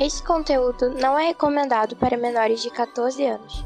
[0.00, 3.64] Este conteúdo não é recomendado para menores de 14 anos.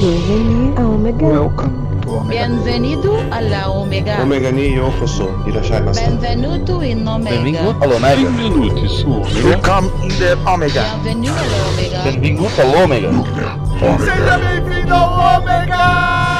[0.00, 1.26] Bienvenue à Omega.
[1.26, 2.46] Welcome to Omega.
[2.46, 4.22] Bienvenido alla Omega.
[4.22, 5.30] Omega ni yokoso.
[5.46, 6.00] Irashai masu.
[6.02, 7.36] Benvenuto in Omega.
[7.36, 8.30] Benvingut all'Omega.
[8.30, 9.48] Benvenuti su Omega.
[9.48, 10.82] Welcome in the Omega.
[11.02, 12.02] Bienvenido alla Omega.
[12.02, 13.10] Benvingut all'Omega.
[13.98, 16.17] Seja bem-vindo ao Omega!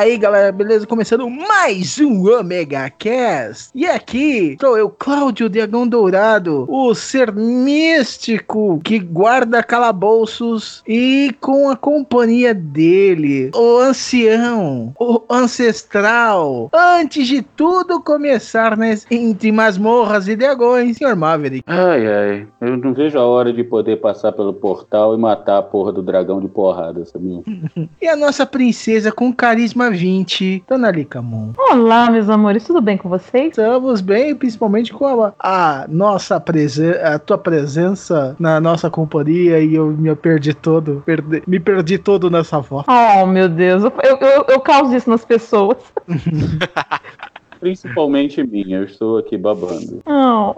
[0.00, 0.86] Aí, galera, beleza?
[0.86, 3.70] Começando mais um Omega Cast.
[3.74, 11.68] E aqui estou eu, Cláudio Dragão Dourado, o ser místico que guarda calabouços e com
[11.68, 16.70] a companhia dele, o ancião, o ancestral.
[16.72, 21.64] Antes de tudo começar nas, entre masmorras e dragões, senhor Maverick.
[21.66, 22.46] Ai, ai.
[22.58, 26.02] Eu não vejo a hora de poder passar pelo portal e matar a porra do
[26.02, 27.42] dragão de porrada, sabia?
[28.00, 31.52] E a nossa princesa com carisma 20, Dona Licamon.
[31.58, 33.48] Olá, meus amores, tudo bem com vocês?
[33.48, 39.74] Estamos bem, principalmente com a, a nossa presença, a tua presença na nossa companhia e
[39.74, 42.86] eu me perdi todo, perde- me perdi todo nessa voz.
[42.88, 45.78] Oh, meu Deus, eu, eu, eu, eu causo isso nas pessoas.
[47.60, 50.00] Principalmente minha, eu estou aqui babando.
[50.06, 50.56] Não.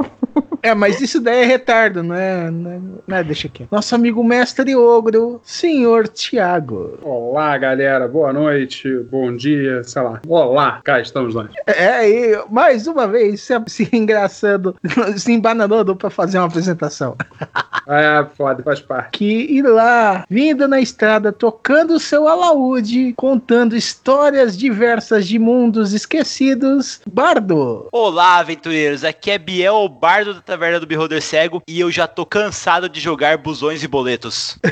[0.63, 2.49] É, mas isso daí é retardo, não é?
[2.51, 3.67] Não é, não é deixa aqui.
[3.71, 6.99] Nosso amigo mestre ogro, senhor Tiago.
[7.03, 8.07] Olá, galera.
[8.07, 10.21] Boa noite, bom dia, sei lá.
[10.29, 11.51] Olá, cá estamos nós.
[11.67, 14.77] É, e mais uma vez se, se engraçando,
[15.19, 17.17] se embananando pra fazer uma apresentação.
[17.85, 19.19] É, foda, faz parte.
[19.19, 25.93] que ir lá, vindo na estrada, tocando o seu alaúde, contando histórias diversas de mundos
[25.93, 27.01] esquecidos.
[27.13, 27.89] Bardo!
[27.91, 29.05] Olá, aventureiros.
[29.05, 29.89] Aqui é Biel,
[30.31, 33.89] o da Taverna do Beholder Cego, e eu já tô cansado de jogar busões e
[33.89, 34.59] boletos.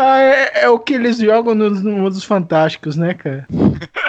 [0.00, 3.44] Ah, é, é o que eles jogam nos mundos fantásticos, né, cara?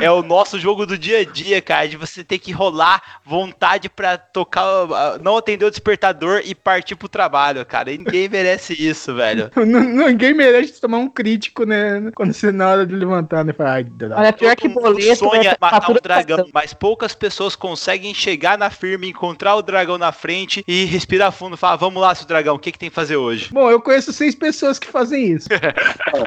[0.00, 3.88] É o nosso jogo do dia a dia, cara, de você ter que rolar vontade
[3.88, 7.90] pra tocar, ah, não atender o despertador e partir pro trabalho, cara.
[7.92, 9.50] E ninguém merece isso, velho.
[9.56, 12.10] N- Ninguém merece tomar um crítico, né?
[12.14, 13.52] Quando você na hora de levantar, né?
[13.52, 13.72] Fala.
[14.16, 15.16] Olha, pior que boleto.
[15.16, 16.50] sonha é matar um fatura dragão, passando.
[16.54, 21.54] mas poucas pessoas conseguem chegar na firma, encontrar o dragão na frente e respirar fundo
[21.54, 23.48] e falar: Vamos lá, seu dragão, o que, que tem que fazer hoje?
[23.52, 25.48] Bom, eu conheço seis pessoas que fazem isso.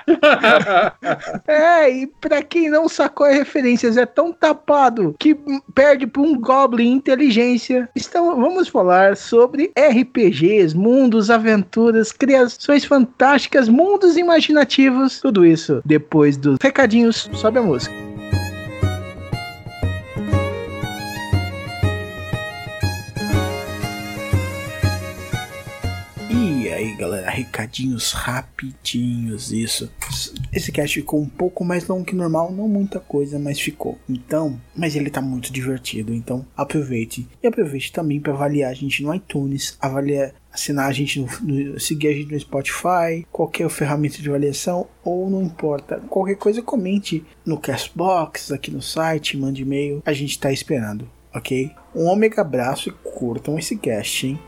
[1.47, 5.37] É, e pra quem não sacou as referências, é tão tapado que
[5.73, 7.89] perde pra um Goblin inteligência.
[7.95, 16.57] Então, vamos falar sobre RPGs, mundos, aventuras, criações fantásticas, mundos imaginativos, tudo isso depois dos
[16.61, 17.29] recadinhos.
[17.33, 18.04] Sobe a música.
[26.95, 29.91] Galera, recadinhos rapidinhos, isso.
[30.51, 33.97] Esse cast ficou um pouco mais longo que normal, não muita coisa, mas ficou.
[34.09, 37.27] Então, mas ele tá muito divertido, então aproveite.
[37.43, 41.79] E aproveite também para avaliar a gente no iTunes, avaliar, assinar a gente no, no-
[41.79, 47.23] seguir a gente no Spotify, qualquer ferramenta de avaliação ou não importa, qualquer coisa comente
[47.45, 51.71] no Castbox, aqui no site, mande e-mail, a gente tá esperando, ok?
[51.93, 54.39] Um ômega abraço e curtam esse cast, hein?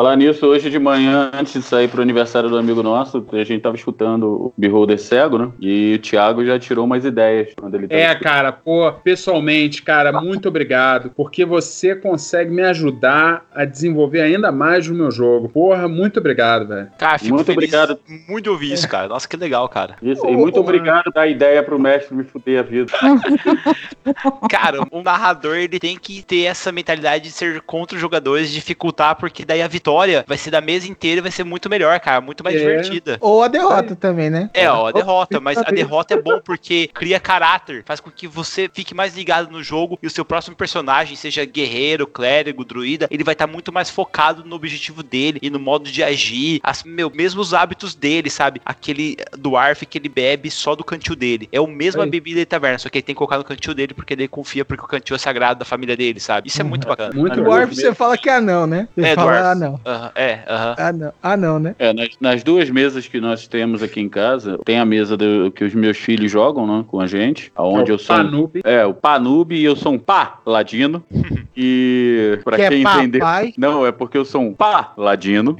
[0.00, 3.60] Falar nisso, hoje de manhã, antes de sair pro aniversário do amigo nosso, a gente
[3.60, 5.52] tava escutando o Beholder Cego, né?
[5.60, 10.10] E o Thiago já tirou umas ideias quando ele tava É, cara, pô, pessoalmente, cara,
[10.22, 15.50] muito obrigado, porque você consegue me ajudar a desenvolver ainda mais o meu jogo.
[15.50, 16.88] Porra, muito obrigado, velho.
[16.96, 18.00] Cara, fico Muito feliz obrigado.
[18.26, 19.06] muito ouvir isso, cara.
[19.06, 19.96] Nossa, que legal, cara.
[20.00, 22.90] Isso, e muito ô, obrigado da ideia pro mestre me fuder a vida.
[24.48, 29.14] Cara, um narrador ele tem que ter essa mentalidade de ser contra os jogadores, dificultar,
[29.16, 31.98] porque daí a vitória vitória vai ser da mesa inteira e vai ser muito melhor,
[32.00, 32.20] cara.
[32.20, 32.58] Muito mais É.
[32.58, 33.18] divertida.
[33.20, 34.48] Ou a derrota também, né?
[34.54, 38.26] É, ó, a derrota, mas a derrota é bom porque cria caráter, faz com que
[38.28, 43.08] você fique mais ligado no jogo e o seu próximo personagem, seja guerreiro, clérigo, druida,
[43.10, 46.82] ele vai estar muito mais focado no objetivo dele e no modo de agir, as,
[46.84, 48.60] meu, mesmo os hábitos dele, sabe?
[48.64, 51.48] Aquele dwarf que ele bebe só do cantil dele.
[51.52, 53.74] É o mesmo a bebida de taverna, só que ele tem que colocar no cantil
[53.74, 56.48] dele porque ele confia porque o cantil é sagrado da família dele, sabe?
[56.48, 57.12] Isso é muito bacana.
[57.14, 58.88] Muito O Dwarf você fala que é anão, né?
[58.96, 59.48] Você É, fala dwarf.
[59.76, 59.80] Anão.
[59.86, 60.74] Aham, é, aham.
[60.78, 61.12] Anão.
[61.22, 61.74] Anão, né?
[61.78, 65.50] É, nas, nas duas mesas que nós temos aqui em casa, tem a mesa do-
[65.50, 68.60] que os meus filhos jogam, né, com a gente, aonde É o eu sou Panube.
[68.64, 71.02] É, o Panube e eu sou um paladino.
[71.56, 73.52] e pra Que é quem entender, papai.
[73.56, 75.56] não, é porque eu sou um paladino.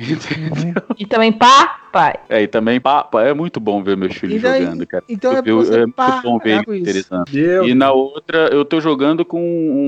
[0.98, 2.14] E também pá, pai.
[2.28, 5.04] é, e também papa, é muito bom ver meus filhos daí- jogando, cara.
[5.08, 7.24] então é Eu- é muito bom ver eles interessando.
[7.30, 7.68] Deus.
[7.68, 9.40] E na outra, eu tô jogando com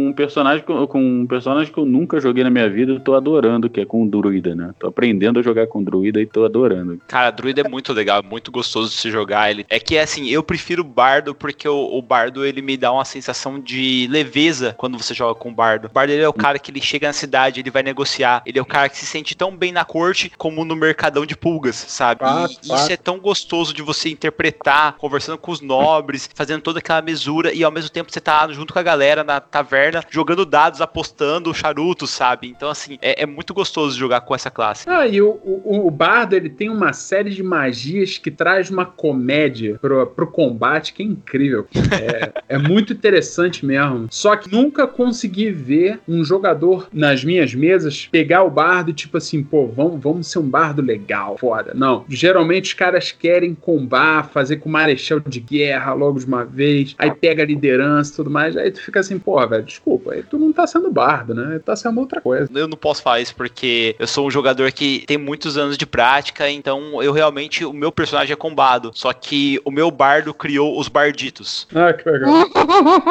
[0.08, 3.14] um personagem com, com um personagem que eu nunca joguei na minha vida, eu tô
[3.14, 4.72] adorando, que é com o druida, né?
[4.78, 7.00] Tô aprendendo a jogar com druida e tô adorando.
[7.06, 9.50] Cara, druida é muito legal, é muito gostoso de se jogar.
[9.50, 12.92] Ele é que assim, eu prefiro o bardo porque o, o bardo ele me dá
[12.92, 15.86] uma sensação de leveza quando você joga com o bardo.
[15.86, 18.58] O bardo ele é o cara que ele chega na cidade, ele vai negociar, ele
[18.58, 21.74] é o cara que se sente tão bem na corte como no mercadão de pulgas,
[21.92, 22.20] sabe?
[22.62, 27.02] E isso é tão gostoso de você interpretar, conversando com os nobres, fazendo toda aquela
[27.02, 30.80] mesura e ao mesmo tempo você tá junto com a galera na taverna, jogando dados,
[30.80, 32.48] apostando charutos, sabe?
[32.48, 34.88] Então assim, é, é muito gostoso jogar com essa classe.
[34.88, 38.84] Ah, e o, o, o Bardo ele tem uma série de magias que traz uma
[38.86, 41.66] comédia pro, pro combate que é incrível.
[41.90, 44.06] É, é muito interessante mesmo.
[44.10, 49.16] Só que nunca consegui ver um jogador nas minhas mesas pegar o bardo e tipo
[49.16, 51.72] assim, pô, vamos, vamos ser um bardo legal, foda.
[51.82, 52.04] Não.
[52.08, 57.10] Geralmente os caras querem combar, fazer com marechal de guerra logo de uma vez, aí
[57.10, 58.56] pega a liderança e tudo mais.
[58.56, 61.58] Aí tu fica assim, pô, velho, desculpa, aí tu não tá sendo bardo, né?
[61.58, 62.48] Tá sendo outra coisa.
[62.54, 65.84] Eu não posso falar isso porque eu sou um jogador que tem muitos anos de
[65.84, 68.92] prática, então eu realmente, o meu personagem é combado.
[68.94, 71.66] Só que o meu bardo criou os barditos.
[71.74, 72.32] Ah, que legal.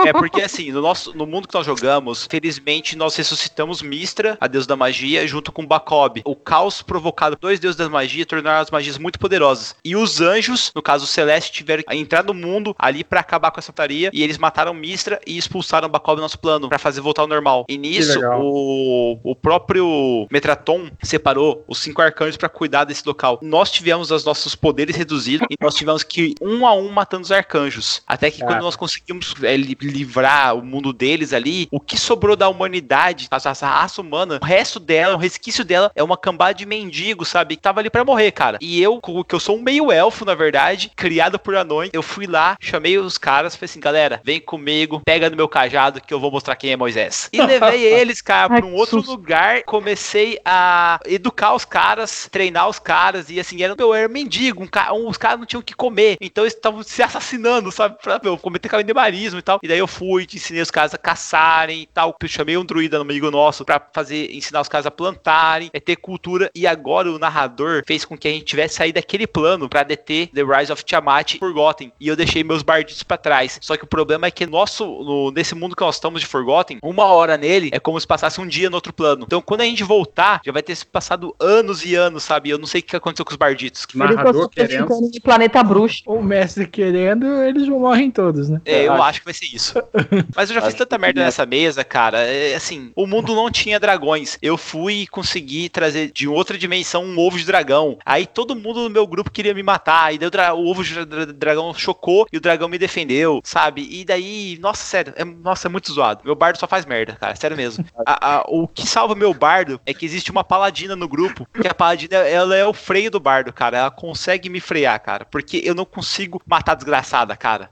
[0.05, 4.47] É porque assim, no, nosso, no mundo que nós jogamos, felizmente nós ressuscitamos Mistra, a
[4.47, 6.21] deusa da magia, junto com Bacob.
[6.23, 9.75] O caos provocado por dois deuses da magia tornaram as magias muito poderosas.
[9.83, 13.51] E os anjos, no caso o Celeste, tiveram que entrar no mundo ali pra acabar
[13.51, 14.09] com a santaria.
[14.13, 17.65] E eles mataram Mistra e expulsaram Bacob do nosso plano pra fazer voltar ao normal.
[17.69, 23.39] E nisso, o, o próprio Metraton separou os cinco arcanjos pra cuidar desse local.
[23.41, 27.23] Nós tivemos os nossos poderes reduzidos e nós tivemos que ir um a um matando
[27.23, 28.01] os arcanjos.
[28.07, 28.53] Até que Cara.
[28.53, 33.27] quando nós conseguimos é, li- livrar o mundo deles ali, o que sobrou da humanidade,
[33.29, 37.27] a, a raça humana, o resto dela, o resquício dela é uma cambada de mendigos,
[37.29, 37.55] sabe?
[37.55, 38.50] Que tava ali pra morrer, cara.
[38.61, 42.25] E eu, que eu sou um meio elfo, na verdade, criado por anões, eu fui
[42.27, 46.19] lá, chamei os caras, falei assim, galera, vem comigo, pega no meu cajado que eu
[46.19, 47.29] vou mostrar quem é Moisés.
[47.31, 52.79] E levei eles, cara, pra um outro lugar, comecei a educar os caras, treinar os
[52.79, 55.63] caras, e assim, era, meu, era mendigo, um ca- um- os caras não tinham o
[55.63, 59.59] que comer, então eles estavam se assassinando, sabe, pra, meu, cometer canibalismo e tal.
[59.61, 62.97] E daí eu fui, ensinei os caras a caçarem e tal, eu chamei um druida
[62.97, 67.11] no amigo nosso pra fazer, ensinar os caras a plantarem, é ter cultura, e agora
[67.11, 70.71] o narrador fez com que a gente tivesse saído daquele plano pra deter The Rise
[70.71, 73.57] of Tiamat e Forgotten, e eu deixei meus barditos pra trás.
[73.61, 76.79] Só que o problema é que nosso, no- nesse mundo que nós estamos de Forgotten,
[76.83, 79.23] uma hora nele é como se passasse um dia no outro plano.
[79.25, 82.49] Então quando a gente voltar, já vai ter se passado anos e anos, sabe?
[82.49, 83.85] Eu não sei o que aconteceu com os barditos.
[83.93, 85.11] Narrador querendo.
[85.11, 86.01] De planeta bruxo.
[86.05, 88.61] O mestre querendo, eles vão morrem todos, né?
[88.65, 89.73] É, eu acho- acho que vai ser isso.
[90.35, 92.19] Mas eu já fiz tanta que merda nessa mesa, cara.
[92.19, 94.37] É, assim, o mundo não tinha dragões.
[94.41, 97.97] Eu fui conseguir trazer de outra dimensão um ovo de dragão.
[98.05, 100.13] Aí todo mundo no meu grupo queria me matar.
[100.13, 103.41] E daí o, dra- o ovo de dra- dragão chocou e o dragão me defendeu,
[103.43, 103.87] sabe?
[103.91, 106.21] E daí, nossa, sério, é, nossa, é muito zoado.
[106.23, 107.85] Meu bardo só faz merda, cara, sério mesmo.
[108.05, 111.67] A- a- o que salva meu bardo é que existe uma paladina no grupo, que
[111.67, 113.77] a paladina, ela é o freio do bardo, cara.
[113.77, 117.69] Ela consegue me frear, cara, porque eu não consigo matar a desgraçada, cara.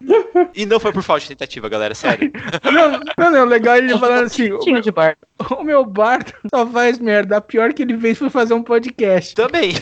[0.53, 2.31] E não foi por falta de tentativa, galera, sério.
[2.71, 5.17] Não, não, não, legal ele falando assim, o, Tinha de bardo.
[5.57, 7.37] o meu bardo só faz merda.
[7.37, 9.33] A pior que ele fez foi fazer um podcast.
[9.35, 9.73] Também,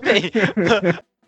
[0.02, 0.30] também.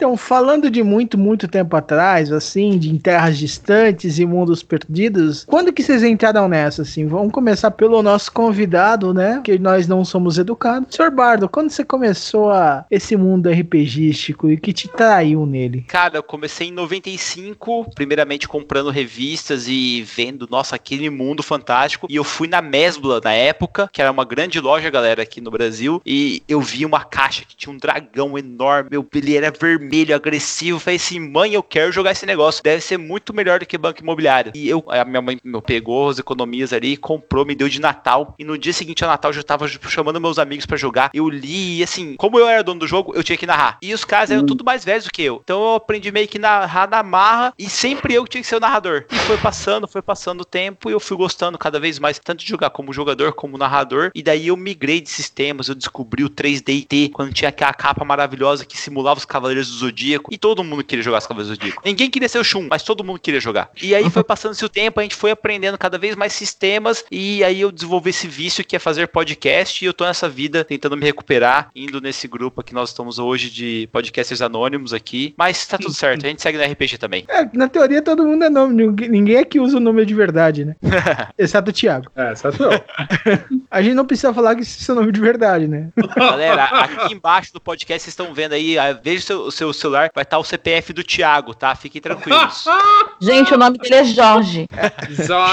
[0.00, 5.44] Então, falando de muito, muito tempo atrás, assim, de em terras distantes e mundos perdidos,
[5.44, 7.06] quando que vocês entraram nessa, assim?
[7.06, 9.42] Vamos começar pelo nosso convidado, né?
[9.44, 10.96] Que nós não somos educados.
[10.96, 15.84] Senhor Bardo, quando você começou a esse mundo RPGístico e que te traiu nele?
[15.86, 22.06] Cara, eu comecei em 95, primeiramente comprando revistas e vendo, nossa, aquele mundo fantástico.
[22.08, 25.50] E eu fui na Mesbla na época, que era uma grande loja, galera, aqui no
[25.50, 26.00] Brasil.
[26.06, 28.88] E eu vi uma caixa que tinha um dragão enorme.
[28.92, 30.78] Meu, ele era vermelho, vermelho, agressivo.
[30.78, 32.62] Falei assim, mãe, eu quero jogar esse negócio.
[32.62, 34.52] Deve ser muito melhor do que banco imobiliário.
[34.54, 38.34] E eu, a minha mãe me pegou as economias ali, comprou, me deu de Natal.
[38.38, 41.10] E no dia seguinte ao Natal eu já tava chamando meus amigos pra jogar.
[41.12, 43.78] Eu li, e assim, como eu era dono do jogo, eu tinha que narrar.
[43.82, 45.40] E os caras eram tudo mais velhos do que eu.
[45.42, 47.52] Então eu aprendi meio que narrar na marra.
[47.58, 49.04] E sempre eu que tinha que ser o narrador.
[49.10, 50.88] E foi passando, foi passando o tempo.
[50.88, 54.12] E eu fui gostando cada vez mais, tanto de jogar como jogador, como narrador.
[54.14, 55.68] E daí eu migrei de sistemas.
[55.68, 60.32] Eu descobri o 3DT, quando tinha aquela capa maravilhosa que simulava os Cavaleiros do Zodíaco.
[60.32, 61.82] E todo mundo queria jogar os Cavaleiros do Zodíaco.
[61.84, 63.70] Ninguém queria ser o Shun, mas todo mundo queria jogar.
[63.82, 67.04] E aí foi passando-se o tempo, a gente foi aprendendo cada vez mais sistemas.
[67.10, 69.84] E aí eu desenvolvi esse vício que é fazer podcast.
[69.84, 73.50] E eu tô nessa vida tentando me recuperar, indo nesse grupo que nós estamos hoje
[73.50, 75.34] de podcasters anônimos aqui.
[75.36, 77.24] Mas tá tudo certo, a gente segue no RPG também.
[77.28, 78.74] É, na teoria todo mundo é nome.
[78.74, 80.76] Ninguém- Ninguém aqui usa o nome de verdade, né?
[81.38, 82.10] Exceto o Thiago.
[82.16, 82.70] É, exceto eu.
[83.70, 85.88] A gente não precisa falar que esse é seu nome de verdade, né?
[86.16, 89.69] Galera, aqui embaixo do podcast vocês estão vendo aí, ah, veja o seu, o seu
[89.74, 91.74] celular, vai estar o CPF do Thiago, tá?
[91.74, 92.64] Fiquem tranquilos.
[93.20, 94.66] Gente, o nome dele é Jorge.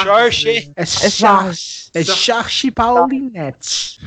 [0.03, 0.71] Jorge.
[0.75, 1.91] É Charles.
[1.93, 3.99] É Charles Paulinette.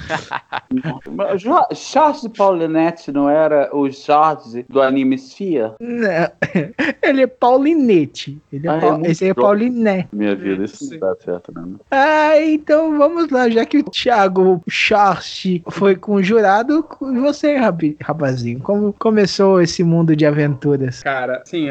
[1.10, 5.72] Mas Jo- Charles Paulinetti não era o Jorge do anime Sphere?
[5.80, 6.30] Não,
[7.02, 8.40] Ele é Paulinete.
[8.52, 9.34] Ele é Ah, é Paul- Esse é.
[9.34, 10.08] Pauliné.
[10.12, 11.80] Minha vida, isso não dá certo, não.
[11.90, 13.48] Ah, então vamos lá.
[13.50, 18.60] Já que o Thiago Charles foi conjurado, com você, rabi- rapazinho.
[18.60, 21.02] Como começou esse mundo de aventuras?
[21.02, 21.68] Cara, assim,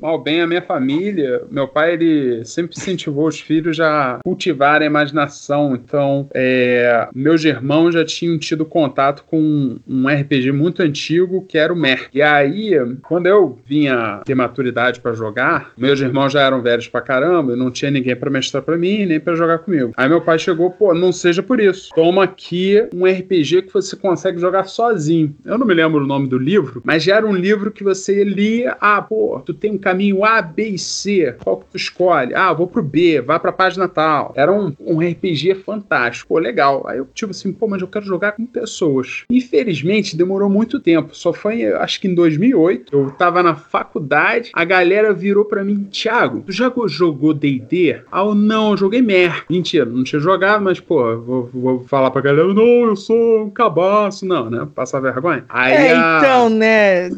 [0.00, 4.86] mal bem a minha família, meu pai, ele sempre incentivou os filhos a cultivar a
[4.86, 5.74] imaginação.
[5.74, 11.72] Então, é, meus irmãos já tinham tido contato com um RPG muito antigo, que era
[11.72, 12.08] o Mer.
[12.12, 12.72] E aí,
[13.02, 17.70] quando eu vinha ter maturidade pra jogar, meus irmãos já eram velhos pra caramba, não
[17.70, 19.92] tinha ninguém pra mestrar pra mim, nem pra jogar comigo.
[19.96, 21.90] Aí meu pai chegou, pô, não seja por isso.
[21.94, 25.34] Toma aqui um RPG que você consegue jogar sozinho.
[25.44, 28.22] Eu não me lembro o nome do livro, mas já era um livro que você
[28.22, 32.32] lia, ah, pô, tu tem um caminho A, B e C, qual que tu escolhe?
[32.34, 34.32] Ah, vou pro B, vai pra página tal.
[34.36, 36.84] Era um, um RPG fantástico, pô, legal.
[36.86, 39.24] Aí eu, tipo assim, pô, mas eu quero jogar com pessoas.
[39.28, 44.64] Infelizmente, demorou muito tempo, só foi, acho que em 2008, eu tava na faculdade, a
[44.64, 48.00] galera virou pra mim, Thiago, tu já go- jogou D&D?
[48.12, 49.44] Ah, eu, não, eu joguei Mer.
[49.50, 53.50] Mentira, não tinha jogado, mas, pô, vou, vou falar pra galera, não, eu sou um
[53.50, 55.44] cabaço, não, né, passar vergonha.
[55.48, 57.08] Aí, É, a- então, né?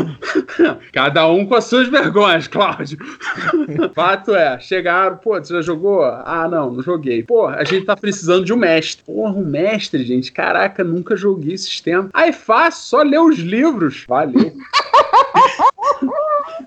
[0.92, 2.98] Cada um com as suas vergonhas, Cláudio.
[3.94, 6.04] Fato é, chegaram, pô, você já jogou?
[6.04, 7.22] Ah, não, não joguei.
[7.22, 9.04] Pô, a gente tá precisando de um mestre.
[9.04, 10.32] Porra, um mestre, gente.
[10.32, 12.08] Caraca, nunca joguei esse sistema.
[12.12, 14.04] Aí fácil, só ler os livros.
[14.08, 14.52] Valeu.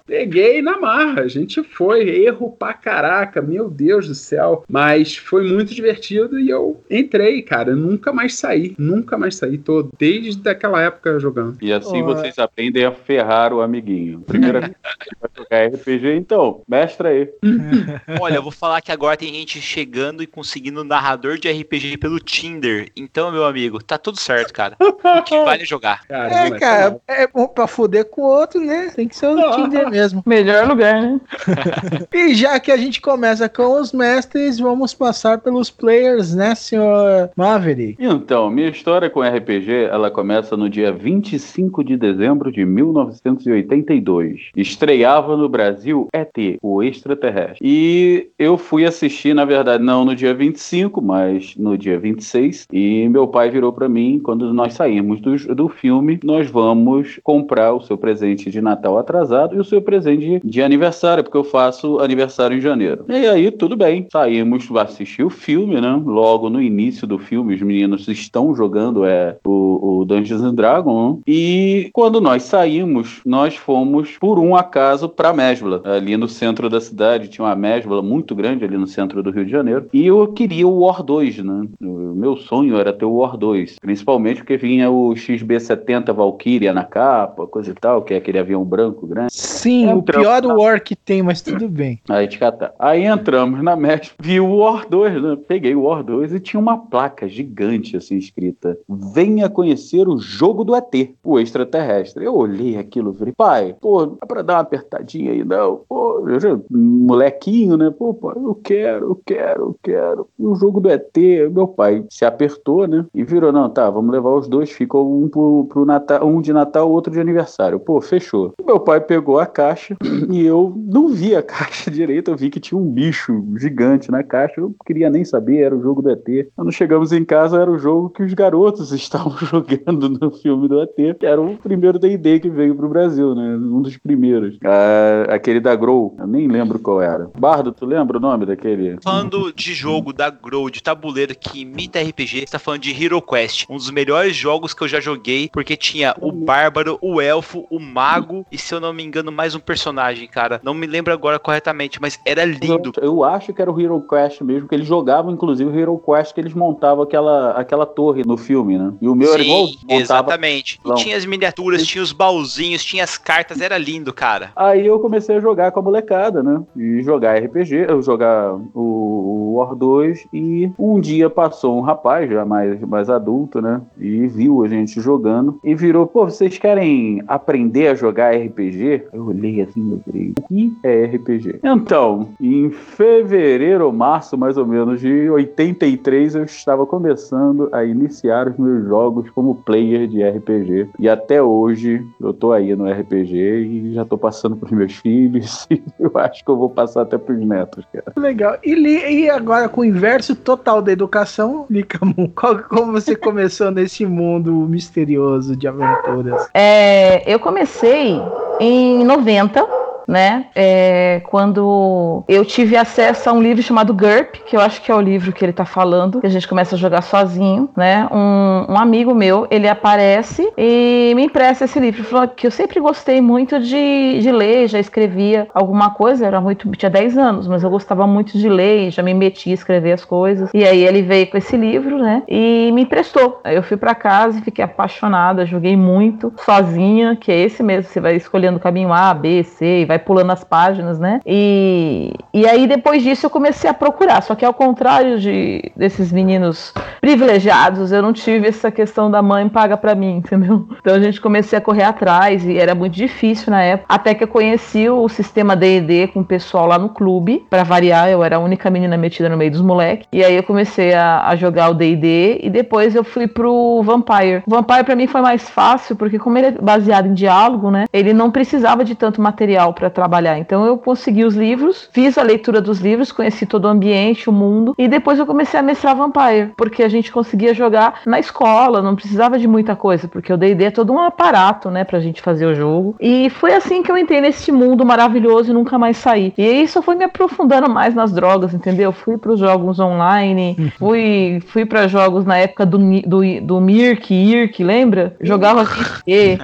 [0.07, 4.63] Peguei na marra, a gente foi, erro pra caraca, meu Deus do céu.
[4.69, 7.71] Mas foi muito divertido e eu entrei, cara.
[7.71, 9.57] Eu nunca mais saí, nunca mais saí.
[9.57, 11.57] Tô desde aquela época jogando.
[11.59, 12.05] E assim Ó.
[12.05, 14.21] vocês aprendem a ferrar o amiguinho.
[14.21, 17.29] Primeira coisa que vai jogar RPG, então, mestra aí.
[18.21, 22.19] Olha, eu vou falar que agora tem gente chegando e conseguindo narrador de RPG pelo
[22.19, 22.91] Tinder.
[22.95, 24.75] Então, meu amigo, tá tudo certo, cara.
[24.79, 26.01] O que vale é jogar.
[26.09, 28.91] É, cara, é bom pra foder com o outro, né?
[28.95, 29.95] Tem que ser o Tinder mesmo.
[30.25, 31.21] Melhor lugar, né?
[32.13, 37.29] E já que a gente começa com os mestres, vamos passar pelos players, né, senhor
[37.35, 37.95] Maverick?
[37.99, 44.51] Então, minha história com RPG, ela começa no dia 25 de dezembro de 1982.
[44.55, 47.59] Estreava no Brasil ET, o extraterrestre.
[47.61, 52.67] E eu fui assistir, na verdade, não no dia 25, mas no dia 26.
[52.71, 57.73] E meu pai virou pra mim, quando nós saímos do, do filme, nós vamos comprar
[57.73, 61.99] o seu presente de Natal atrasado e o seu presente de, aniversário, porque eu faço
[61.99, 63.05] aniversário em janeiro.
[63.07, 64.07] E aí, tudo bem.
[64.11, 66.01] Saímos assistir o filme, né?
[66.05, 71.19] Logo no início do filme, os meninos estão jogando é, o, o Dungeons and Dragons.
[71.27, 75.81] E quando nós saímos, nós fomos, por um acaso, pra Mesbla.
[75.85, 79.45] Ali no centro da cidade, tinha uma Mesbla muito grande ali no centro do Rio
[79.45, 79.87] de Janeiro.
[79.93, 81.67] E eu queria o War 2, né?
[81.81, 83.79] O meu sonho era ter o War 2.
[83.79, 88.63] Principalmente porque vinha o XB-70 Valkyria na capa, coisa e tal, que é aquele avião
[88.63, 89.33] branco grande.
[89.33, 91.99] Sim, o Entramos pior na- War que tem, mas tudo bem.
[92.09, 92.73] Aí catar.
[92.79, 95.37] Aí entramos na Mestre, vi o War 2, né?
[95.47, 100.63] Peguei o War 2 e tinha uma placa gigante assim escrita: Venha conhecer o jogo
[100.63, 102.23] do ET, o extraterrestre.
[102.25, 105.81] Eu olhei aquilo e falei, pai, pô, dá pra dar uma apertadinha aí, não?
[105.89, 107.91] Pô, eu já- molequinho, né?
[107.97, 110.27] Pô, pai, eu quero, eu quero, eu quero.
[110.39, 111.15] O jogo do ET,
[111.51, 113.05] meu pai, se apertou, né?
[113.13, 116.51] E virou, não, tá, vamos levar os dois, ficou um pro, pro Natal, um de
[116.53, 117.79] Natal, outro de aniversário.
[117.79, 118.53] Pô, fechou.
[118.65, 119.95] Meu pai pegou a caixa
[120.31, 124.23] e eu não vi a caixa direito, eu vi que tinha um bicho gigante na
[124.23, 126.47] caixa, eu não queria nem saber, era o jogo do ET.
[126.55, 130.81] Quando chegamos em casa, era o jogo que os garotos estavam jogando no filme do
[130.81, 133.55] ET, que era o primeiro D&D que veio pro Brasil, né?
[133.55, 134.57] Um dos primeiros.
[134.63, 137.29] Ah, aquele da Grow, eu nem lembro qual era.
[137.37, 138.97] Bardo, tu lembra o nome daquele?
[139.01, 143.21] Falando de jogo da Grow, de tabuleiro que imita RPG, você tá falando de Hero
[143.21, 147.65] Quest, um dos melhores jogos que eu já joguei, porque tinha o Bárbaro, o Elfo,
[147.69, 150.59] o Mago e, se eu não me engano, mais um personagem, cara.
[150.63, 152.91] Não me lembro agora corretamente, mas era lindo.
[152.97, 156.01] Eu, eu acho que era o Hero Quest mesmo, que eles jogavam, inclusive, o Hero
[156.05, 158.93] Quest que eles montavam aquela, aquela torre no filme, né?
[159.01, 160.79] E o meu era igual Sim, exatamente.
[160.85, 164.51] E tinha as miniaturas, tinha os baúzinhos, tinha as cartas, era lindo, cara.
[164.55, 166.61] Aí eu comecei a jogar com a molecada, né?
[166.75, 172.29] E jogar RPG, eu jogar o, o War 2 e um dia passou um rapaz,
[172.29, 173.81] já mais, mais adulto, né?
[173.97, 179.07] E viu a gente jogando e virou, pô, vocês querem aprender a jogar RPG?
[179.13, 181.59] Eu olhei assim, eu falei, o que é RPG?
[181.63, 188.47] Então, em fevereiro ou março, mais ou menos, de 83, eu estava começando a iniciar
[188.49, 190.89] os meus jogos como player de RPG.
[190.99, 195.67] E até hoje eu tô aí no RPG e já tô passando pros meus filhos.
[195.75, 198.05] E eu acho que eu vou passar até pros netos, cara.
[198.17, 198.57] Legal.
[198.63, 203.71] E, li- e agora com o inverso total da educação, Licamu, qual- como você começou
[203.71, 206.47] nesse mundo misterioso de aventuras?
[206.53, 208.15] É, eu comecei
[208.59, 210.45] em 90, né?
[210.55, 214.95] É, quando eu tive acesso a um livro chamado GURP, que eu acho que é
[214.95, 218.07] o livro que ele tá falando, que a gente começa a jogar sozinho, né?
[218.11, 222.03] Um, um amigo meu, ele aparece e me empresta esse livro.
[222.03, 226.69] Falou que eu sempre gostei muito de, de ler, já escrevia alguma coisa, era muito,
[226.71, 230.05] tinha 10 anos, mas eu gostava muito de ler, já me metia a escrever as
[230.05, 230.49] coisas.
[230.53, 232.23] E aí ele veio com esse livro, né?
[232.27, 233.39] E me emprestou.
[233.43, 237.91] Aí eu fui pra casa e fiquei apaixonada, joguei muito sozinha, que é esse mesmo,
[237.91, 241.19] você vai escolhendo o caminho A, B, C e vai pulando as páginas, né?
[241.25, 246.11] E, e aí depois disso eu comecei a procurar, só que ao contrário de desses
[246.11, 250.67] meninos privilegiados, eu não tive essa questão da mãe paga pra mim, entendeu?
[250.79, 254.23] Então a gente comecei a correr atrás e era muito difícil na época, até que
[254.23, 258.37] eu conheci o sistema D&D com o pessoal lá no clube, pra variar, eu era
[258.37, 260.07] a única menina metida no meio dos moleques.
[260.11, 264.43] E aí eu comecei a, a jogar o D&D e depois eu fui pro Vampire.
[264.45, 267.85] O Vampire pra mim foi mais fácil, porque como ele é baseado em diálogo, né,
[267.93, 270.39] ele não precisava de tanto material pra trabalhar.
[270.39, 274.33] Então eu consegui os livros, fiz a leitura dos livros, conheci todo o ambiente, o
[274.33, 278.81] mundo, e depois eu comecei a mestrar Vampire, porque a gente conseguia jogar na escola,
[278.81, 282.21] não precisava de muita coisa, porque o D&D é todo um aparato, né, pra gente
[282.21, 282.95] fazer o jogo.
[282.99, 286.33] E foi assim que eu entrei nesse mundo maravilhoso e nunca mais saí.
[286.37, 288.91] E aí só foi me aprofundando mais nas drogas, entendeu?
[288.91, 294.63] Fui pros jogos online, fui, fui para jogos na época do, do, do Mirk, Irk,
[294.63, 295.15] lembra?
[295.21, 295.63] Jogava
[296.05, 296.39] D&D.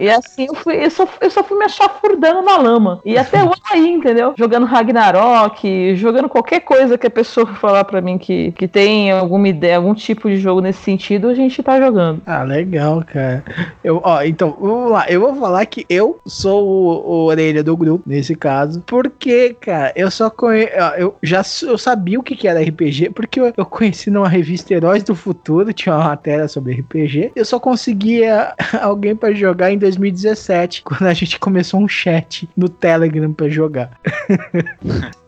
[0.00, 3.00] E assim eu, fui, eu, só, eu só fui me achafurdando na lama.
[3.04, 4.34] E até hoje aí, entendeu?
[4.36, 9.48] Jogando Ragnarok, jogando qualquer coisa que a pessoa falar pra mim que, que tem alguma
[9.48, 12.22] ideia, algum tipo de jogo nesse sentido, a gente tá jogando.
[12.26, 13.44] Ah, legal, cara.
[13.82, 15.06] Eu, ó, então, vamos lá.
[15.08, 18.82] Eu vou falar que eu sou o, o orelha do grupo, nesse caso.
[18.86, 20.72] Porque, cara, eu só conheço.
[20.96, 24.74] Eu já eu sabia o que, que era RPG, porque eu, eu conheci numa revista
[24.74, 27.32] Heróis do Futuro, tinha uma matéria sobre RPG.
[27.34, 32.68] Eu só conseguia alguém pra jogar em 2017, quando a gente começou um chat no
[32.68, 33.98] Telegram pra jogar.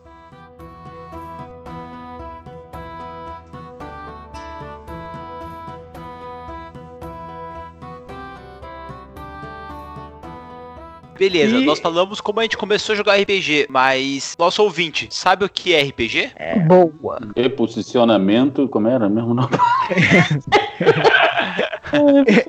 [11.17, 15.43] Beleza, E- nós falamos como a gente começou a jogar RPG, mas nosso ouvinte, sabe
[15.43, 16.31] o que é RPG?
[16.65, 17.19] Boa.
[17.35, 19.33] Reposicionamento, como era mesmo?
[19.33, 19.49] Não.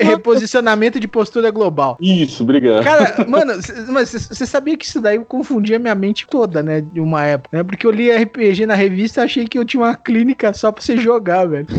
[0.00, 1.96] Reposicionamento de postura global.
[2.00, 2.84] Isso, obrigado.
[2.84, 3.52] Cara, mano,
[3.88, 6.80] mas você sabia que isso daí confundia minha mente toda, né?
[6.80, 7.64] De uma época, né?
[7.64, 10.82] Porque eu li RPG na revista e achei que eu tinha uma clínica só pra
[10.82, 11.66] você jogar, velho.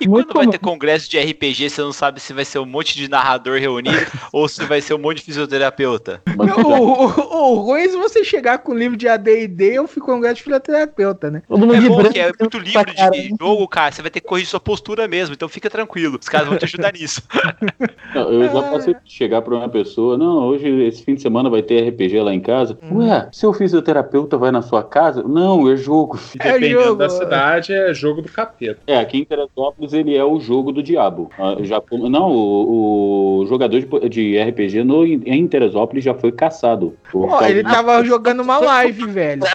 [0.00, 2.96] E quando vai ter congresso de RPG, você não sabe se vai ser um monte
[2.96, 3.96] de narrador reunido
[4.32, 6.20] ou se vai ser um monte de fisioterapeuta.
[6.36, 10.16] O, o, o ruim é se você chegar com livro de AD&D, eu fico com
[10.16, 11.42] um de fisioterapeuta, né?
[11.48, 13.92] Todo mundo É de bom branco, que é muito livro de jogo, cara.
[13.92, 16.18] Você vai ter que corrigir sua postura mesmo, então fica tranquilo.
[16.20, 17.22] Os caras vão te ajudar nisso.
[18.14, 21.48] Não, eu já passei de chegar pra uma pessoa, não, hoje, esse fim de semana
[21.48, 22.76] vai ter RPG lá em casa.
[22.90, 25.22] Ué, seu fisioterapeuta vai na sua casa?
[25.22, 26.18] Não, é jogo.
[26.18, 26.42] filho.
[26.44, 28.78] Dependendo da cidade, é jogo do capeta.
[28.86, 31.30] É, aqui em Teresópolis ele é o jogo do diabo.
[31.38, 36.94] Ah, Já, não, o, o jogador de, de RPG no, em Teresópolis já foi caçado.
[37.10, 39.42] causa ele tava jogando uma live, velho.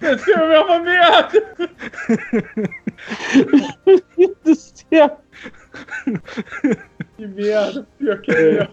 [0.00, 1.42] Esse é a mesma merda.
[4.18, 5.10] Вместе
[8.08, 8.68] Pior que é.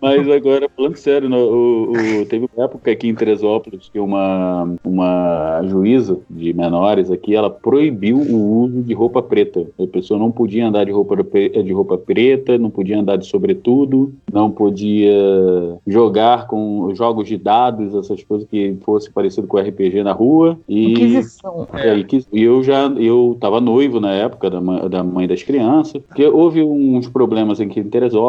[0.00, 4.72] Mas agora, falando sério, no- o, o- teve uma época aqui em Teresópolis que uma,
[4.84, 9.66] uma juíza de menores aqui, ela proibiu o uso de roupa preta.
[9.78, 14.12] A pessoa não podia andar de roupa, de roupa preta, não podia andar de sobretudo,
[14.32, 15.12] não podia
[15.86, 20.56] jogar com jogos de dados, essas coisas que fosse parecido com RPG na rua.
[20.68, 21.66] E, Inquisição.
[21.74, 25.42] é, e que- e eu já eu tava noivo na época da, da mãe das
[25.42, 28.19] crianças, porque houve uns problemas aqui em Teresópolis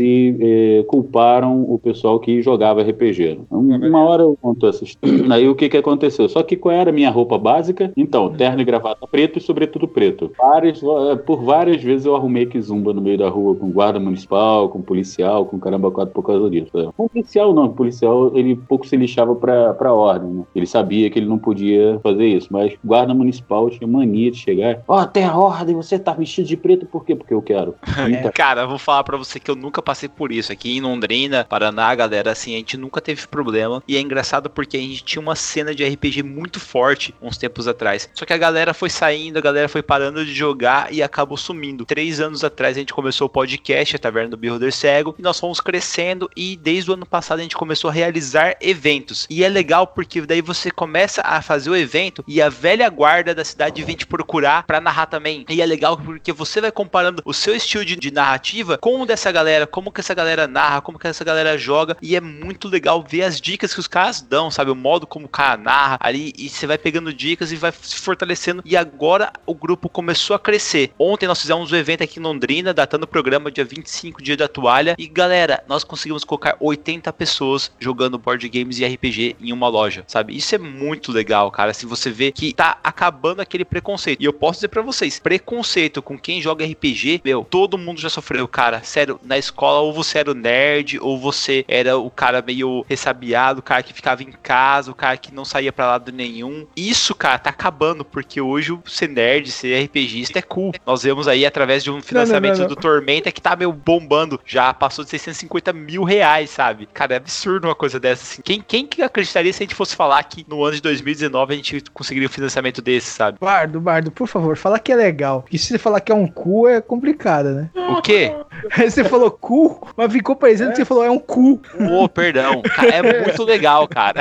[0.00, 3.40] e eh, culparam o pessoal que jogava RPG.
[3.50, 5.32] Um- Uma hora eu conto essa história.
[5.34, 6.28] Aí o que que aconteceu?
[6.28, 7.92] Só que qual era a minha roupa básica?
[7.96, 10.30] Então, terno e gravata preto e sobretudo preto.
[10.38, 14.68] Várias, eh, por várias vezes eu arrumei kizumba no meio da rua com guarda municipal,
[14.68, 16.70] com policial, com caramba quatro por causa disso.
[16.78, 16.88] É.
[16.96, 20.42] Com policial não, o policial ele pouco se lixava pra, pra ordem, né?
[20.54, 24.80] Ele sabia que ele não podia fazer isso, mas guarda municipal tinha mania de chegar.
[24.86, 27.14] Ó, tem a ordem, você tá vestido de preto por quê?
[27.14, 27.74] Porque eu quero.
[28.10, 30.52] Então, Cara, eu vou falar pra você que eu nunca passei por isso.
[30.52, 33.82] Aqui em Londrina, Paraná, galera, assim, a gente nunca teve problema.
[33.86, 37.68] E é engraçado porque a gente tinha uma cena de RPG muito forte uns tempos
[37.68, 38.10] atrás.
[38.14, 41.84] Só que a galera foi saindo, a galera foi parando de jogar e acabou sumindo.
[41.84, 45.38] Três anos atrás a gente começou o podcast, a Taverna do Beholder Cego, e nós
[45.38, 46.28] fomos crescendo.
[46.36, 49.26] E desde o ano passado a gente começou a realizar eventos.
[49.30, 53.34] E é legal porque daí você começa a fazer o evento e a velha guarda
[53.34, 55.44] da cidade vem te procurar pra narrar também.
[55.48, 59.06] E é legal porque você vai comparando o seu estilo de, de narrativa com o
[59.06, 61.96] dessa galera, como que essa galera narra, como que essa galera joga.
[62.00, 64.70] E é muito legal ver as dicas que os caras dão, sabe?
[64.70, 66.32] O modo como o cara narra ali.
[66.38, 68.62] E você vai pegando dicas e vai se fortalecendo.
[68.64, 70.92] E agora o grupo começou a crescer.
[70.96, 74.46] Ontem nós fizemos um evento aqui em Londrina, datando o programa dia 25, dia da
[74.46, 74.94] toalha.
[74.96, 80.04] E galera, nós conseguimos colocar 80 pessoas jogando board games e RPG em uma loja,
[80.06, 80.36] sabe?
[80.36, 81.74] Isso é muito legal, cara.
[81.74, 84.20] Se você vê que tá acabando aquele preconceito.
[84.20, 88.10] E eu posso dizer pra vocês, preconceito com quem joga RPG, meu, todo mundo já
[88.10, 88.82] sofreu, cara.
[88.82, 93.60] Sério, na escola ou você era o nerd, ou você era o cara meio ressabiado,
[93.60, 96.66] o cara que ficava em casa, o cara que não saía pra lado nenhum.
[96.76, 100.72] Isso, cara, tá acabando, porque hoje o ser nerd, ser RPGista é cool.
[100.86, 102.68] Nós vemos aí através de um financiamento não, não.
[102.68, 104.40] do Tormenta que tá, meu, bombando.
[104.44, 106.86] Já passou de 650 mil reais, sabe?
[106.86, 108.42] Cara, é absurdo uma coisa dessa, assim.
[108.42, 111.56] Quem, quem que acreditaria se a gente fosse falar que no ano de 2019 a
[111.56, 113.38] gente conseguiria um financiamento desse, sabe?
[113.40, 115.42] Bardo, Bardo, por favor, fala que é legal.
[115.42, 117.70] Porque se você falar que é um cu, é complicado, né?
[117.74, 118.34] O quê?
[119.00, 121.60] Você falou cu, mas ficou parecendo que você falou é um cu.
[121.90, 122.60] Ô, perdão.
[122.62, 124.20] Cara, é muito legal, cara.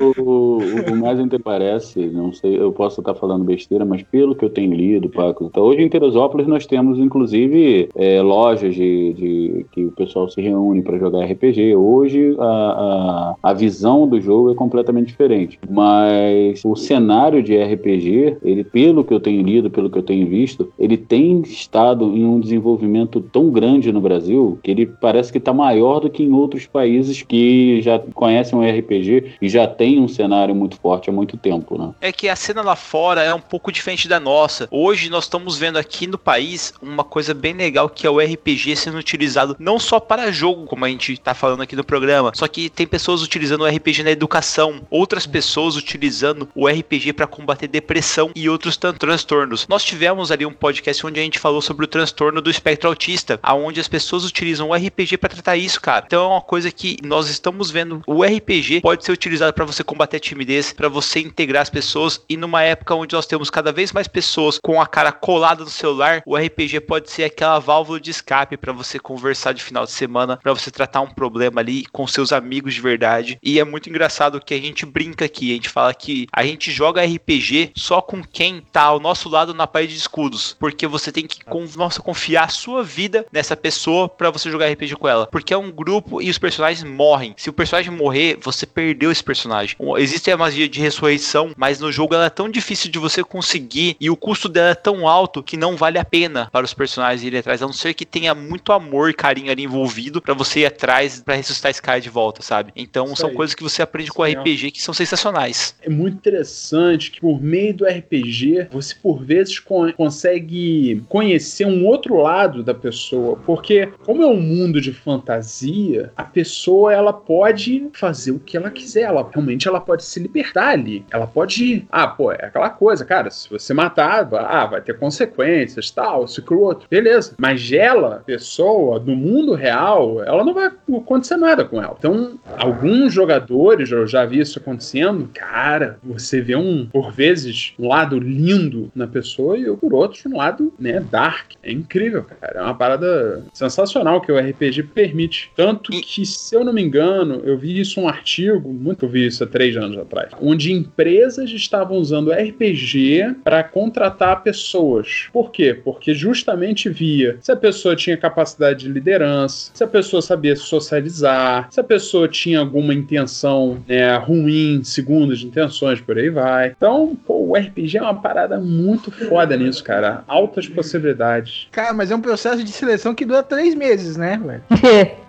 [0.00, 0.58] o, o,
[0.92, 4.50] o mais interessante parece, não sei, eu posso estar falando besteira, mas pelo que eu
[4.50, 9.84] tenho lido, Paco, então, hoje em Teresópolis nós temos inclusive é, lojas de, de- que
[9.84, 11.76] o pessoal se reúne para jogar RPG.
[11.76, 18.38] Hoje a, a, a visão do jogo é completamente diferente, mas o cenário de RPG,
[18.42, 22.24] ele pelo que eu tenho lido, pelo que eu tenho visto, ele tem estado em
[22.24, 22.85] um desenvolvimento
[23.20, 27.22] tão grande no Brasil que ele parece que está maior do que em outros países
[27.22, 31.78] que já conhecem o RPG e já tem um cenário muito forte há muito tempo,
[31.78, 31.90] né?
[32.00, 34.68] É que a cena lá fora é um pouco diferente da nossa.
[34.70, 38.76] Hoje nós estamos vendo aqui no país uma coisa bem legal que é o RPG
[38.76, 42.46] sendo utilizado não só para jogo, como a gente tá falando aqui no programa, só
[42.46, 47.68] que tem pessoas utilizando o RPG na educação, outras pessoas utilizando o RPG para combater
[47.68, 49.66] depressão e outros transtornos.
[49.68, 53.38] Nós tivemos ali um podcast onde a gente falou sobre o transtorno do espectro autista,
[53.42, 56.04] aonde as pessoas utilizam o RPG para tratar isso, cara.
[56.06, 58.02] Então é uma coisa que nós estamos vendo.
[58.06, 62.20] O RPG pode ser utilizado para você combater a timidez, para você integrar as pessoas
[62.28, 65.70] e numa época onde nós temos cada vez mais pessoas com a cara colada no
[65.70, 69.92] celular, o RPG pode ser aquela válvula de escape para você conversar de final de
[69.92, 73.38] semana, para você tratar um problema ali com seus amigos de verdade.
[73.42, 76.70] E é muito engraçado que a gente brinca aqui, a gente fala que a gente
[76.70, 81.12] joga RPG só com quem tá ao nosso lado na parede de escudos, porque você
[81.12, 81.38] tem que
[81.76, 85.70] nossa, confiar sua vida nessa pessoa para você jogar RPG com ela, porque é um
[85.70, 87.32] grupo e os personagens morrem.
[87.36, 89.76] Se o personagem morrer, você perdeu esse personagem.
[89.98, 93.96] Existe a magia de ressurreição, mas no jogo ela é tão difícil de você conseguir
[94.00, 97.22] e o custo dela é tão alto que não vale a pena para os personagens
[97.22, 100.60] irem atrás, a não ser que tenha muito amor e carinho ali envolvido para você
[100.60, 102.72] ir atrás para ressuscitar esse cara de volta, sabe?
[102.74, 103.36] Então Isso são aí.
[103.36, 105.76] coisas que você aprende com Sim, RPG que são sensacionais.
[105.82, 111.86] É muito interessante que por meio do RPG você por vezes con- consegue conhecer um
[111.86, 117.88] outro lado da pessoa, porque como é um mundo de fantasia, a pessoa ela pode
[117.92, 121.04] fazer o que ela quiser, ela realmente ela pode se libertar ali.
[121.10, 121.86] Ela pode ir.
[121.90, 123.30] Ah, pô, é aquela coisa, cara.
[123.30, 126.86] Se você matar, vai- ah, vai ter consequências, tal, que o outro.
[126.88, 127.34] Beleza.
[127.38, 131.96] Mas ela, pessoa, no mundo real, ela não vai acontecer nada com ela.
[131.98, 137.88] Então, alguns jogadores, eu já vi isso acontecendo, cara, você vê um, por vezes, um
[137.88, 141.52] lado lindo na pessoa e por outros, um lado, né, dark.
[141.62, 142.45] É incrível, cara.
[142.54, 145.50] É uma parada sensacional que o RPG permite.
[145.56, 149.26] Tanto que, se eu não me engano, eu vi isso um artigo, muito eu vi
[149.26, 155.28] isso há três anos atrás, onde empresas estavam usando RPG para contratar pessoas.
[155.32, 155.74] Por quê?
[155.74, 161.68] Porque justamente via se a pessoa tinha capacidade de liderança, se a pessoa sabia socializar,
[161.70, 166.74] se a pessoa tinha alguma intenção né, ruim, segundas intenções, por aí vai.
[166.76, 170.24] Então, pô, o RPG é uma parada muito foda nisso, cara.
[170.26, 171.68] Altas possibilidades.
[171.70, 175.16] Cara, mas é um processo de seleção que dura três meses, né, velho?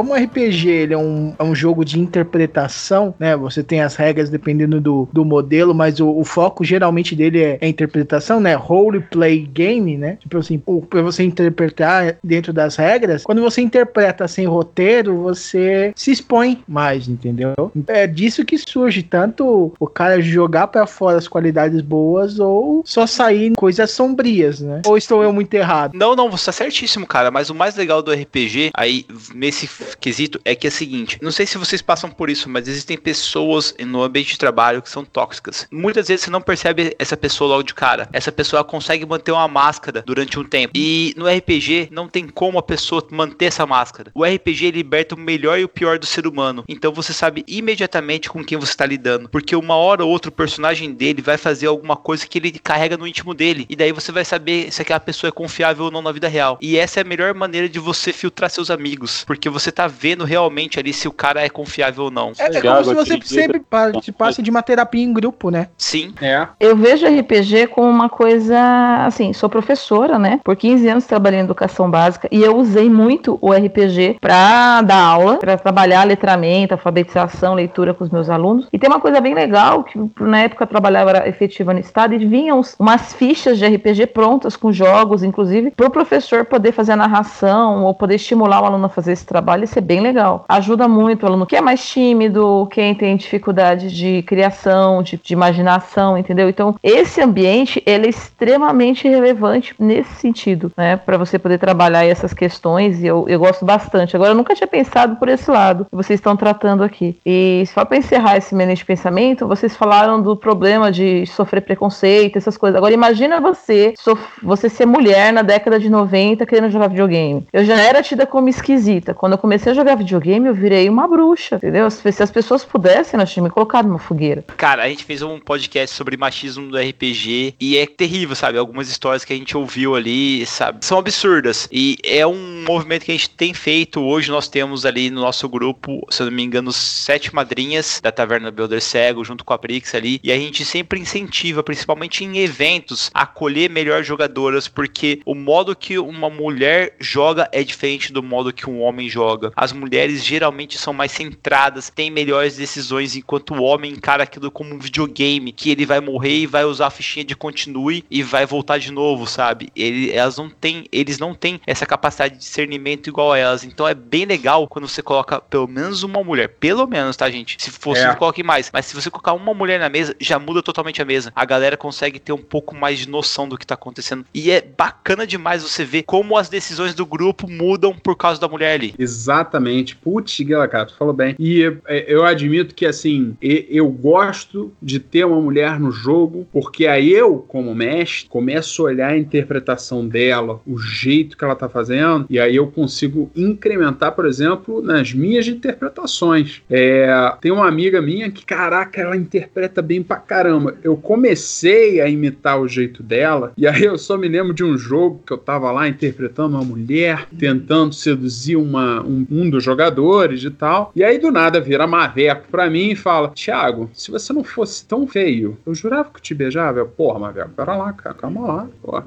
[0.00, 3.36] Como o RPG ele é, um, é um jogo de interpretação, né?
[3.36, 7.58] Você tem as regras dependendo do, do modelo, mas o, o foco geralmente dele é,
[7.60, 8.54] é interpretação, né?
[8.54, 10.16] Role play game, né?
[10.18, 10.58] Tipo assim,
[10.88, 17.06] pra você interpretar dentro das regras, quando você interpreta sem roteiro, você se expõe mais,
[17.06, 17.52] entendeu?
[17.86, 23.06] É disso que surge tanto o cara jogar pra fora as qualidades boas ou só
[23.06, 24.80] sair coisas sombrias, né?
[24.86, 25.92] Ou estou eu muito errado?
[25.92, 27.30] Não, não, você tá certíssimo, cara.
[27.30, 31.30] Mas o mais legal do RPG, aí, nesse quesito, é que é o seguinte: não
[31.30, 35.04] sei se vocês passam por isso, mas existem pessoas no ambiente de trabalho que são
[35.04, 35.66] tóxicas.
[35.70, 38.08] Muitas vezes você não percebe essa pessoa logo de cara.
[38.12, 40.72] Essa pessoa consegue manter uma máscara durante um tempo.
[40.74, 44.10] E no RPG, não tem como a pessoa manter essa máscara.
[44.14, 46.64] O RPG liberta o melhor e o pior do ser humano.
[46.68, 49.28] Então você sabe imediatamente com quem você tá lidando.
[49.28, 52.96] Porque uma hora ou outra o personagem dele vai fazer alguma coisa que ele carrega
[52.96, 53.66] no íntimo dele.
[53.68, 56.58] E daí você vai saber se aquela pessoa é confiável ou não na vida real.
[56.60, 59.24] E essa é a melhor maneira de você filtrar seus amigos.
[59.24, 62.32] Porque você tá vendo realmente ali se o cara é confiável ou não.
[62.38, 65.68] É, é como se você sempre participasse de uma terapia em grupo, né?
[65.76, 66.14] Sim.
[66.20, 66.46] É.
[66.58, 68.58] Eu vejo RPG como uma coisa,
[69.06, 70.40] assim, sou professora, né?
[70.44, 75.02] Por 15 anos trabalhei em educação básica e eu usei muito o RPG pra dar
[75.02, 78.68] aula, pra trabalhar letramento, alfabetização, leitura com os meus alunos.
[78.72, 82.18] E tem uma coisa bem legal que na época eu trabalhava efetiva no estado e
[82.18, 87.84] vinham umas fichas de RPG prontas com jogos, inclusive, pro professor poder fazer a narração
[87.84, 90.44] ou poder estimular o aluno a fazer esse trabalho, isso é bem legal.
[90.48, 95.32] Ajuda muito o aluno que é mais tímido, quem tem dificuldade de criação, de, de
[95.32, 96.48] imaginação, entendeu?
[96.48, 100.96] Então, esse ambiente, ele é extremamente relevante nesse sentido, né?
[100.96, 104.16] Para você poder trabalhar essas questões e eu, eu gosto bastante.
[104.16, 107.18] Agora, eu nunca tinha pensado por esse lado que vocês estão tratando aqui.
[107.24, 112.36] E só para encerrar esse meio de pensamento, vocês falaram do problema de sofrer preconceito,
[112.36, 112.76] essas coisas.
[112.76, 113.94] Agora, imagina você,
[114.42, 117.46] você ser mulher na década de 90 querendo jogar videogame.
[117.52, 119.14] Eu já era tida como esquisita.
[119.14, 121.90] Quando eu comecei a jogar videogame, eu virei uma bruxa, entendeu?
[121.90, 124.44] Se as pessoas pudessem, elas tinham me colocado numa fogueira.
[124.56, 128.58] Cara, a gente fez um podcast sobre machismo do RPG e é terrível, sabe?
[128.58, 130.84] Algumas histórias que a gente ouviu ali, sabe?
[130.84, 131.68] São absurdas.
[131.72, 134.00] E é um movimento que a gente tem feito.
[134.00, 138.12] Hoje nós temos ali no nosso grupo, se eu não me engano, sete madrinhas da
[138.12, 140.20] Taverna Builder Cego, junto com a Brix ali.
[140.22, 145.74] E a gente sempre incentiva, principalmente em eventos, a acolher melhor jogadoras, porque o modo
[145.74, 149.39] que uma mulher joga é diferente do modo que um homem joga.
[149.56, 154.74] As mulheres geralmente são mais centradas, têm melhores decisões, enquanto o homem encara aquilo como
[154.74, 158.46] um videogame, que ele vai morrer e vai usar a fichinha de continue e vai
[158.46, 159.70] voltar de novo, sabe?
[159.74, 163.64] Ele, elas não têm, eles não têm essa capacidade de discernimento igual a elas.
[163.64, 167.56] Então é bem legal quando você coloca pelo menos uma mulher, pelo menos, tá, gente?
[167.58, 168.14] Se fosse, É.
[168.14, 168.70] coloque mais.
[168.72, 171.32] Mas se você colocar uma mulher na mesa, já muda totalmente a mesa.
[171.34, 174.24] A galera consegue ter um pouco mais de noção do que tá acontecendo.
[174.34, 178.48] E é bacana demais você ver como as decisões do grupo mudam por causa da
[178.48, 178.94] mulher ali.
[179.30, 179.94] Exatamente.
[179.96, 180.40] Putz,
[180.70, 181.36] cara, tu falou bem.
[181.38, 186.86] E é, eu admito que, assim, eu gosto de ter uma mulher no jogo, porque
[186.86, 191.68] aí eu, como mestre, começo a olhar a interpretação dela, o jeito que ela tá
[191.68, 196.62] fazendo, e aí eu consigo incrementar, por exemplo, nas minhas interpretações.
[196.68, 200.76] É, tem uma amiga minha que, caraca, ela interpreta bem pra caramba.
[200.82, 204.76] Eu comecei a imitar o jeito dela, e aí eu só me lembro de um
[204.76, 210.44] jogo que eu tava lá interpretando uma mulher, tentando seduzir uma, um um, dos jogadores
[210.44, 210.92] e tal.
[210.94, 214.86] E aí do nada vira Maveco pra mim e fala: Thiago, se você não fosse
[214.86, 216.78] tão feio, eu jurava que eu te beijava.
[216.78, 218.68] Eu, Porra, Maveco, pera lá, cara, calma lá.
[218.82, 219.06] Porra.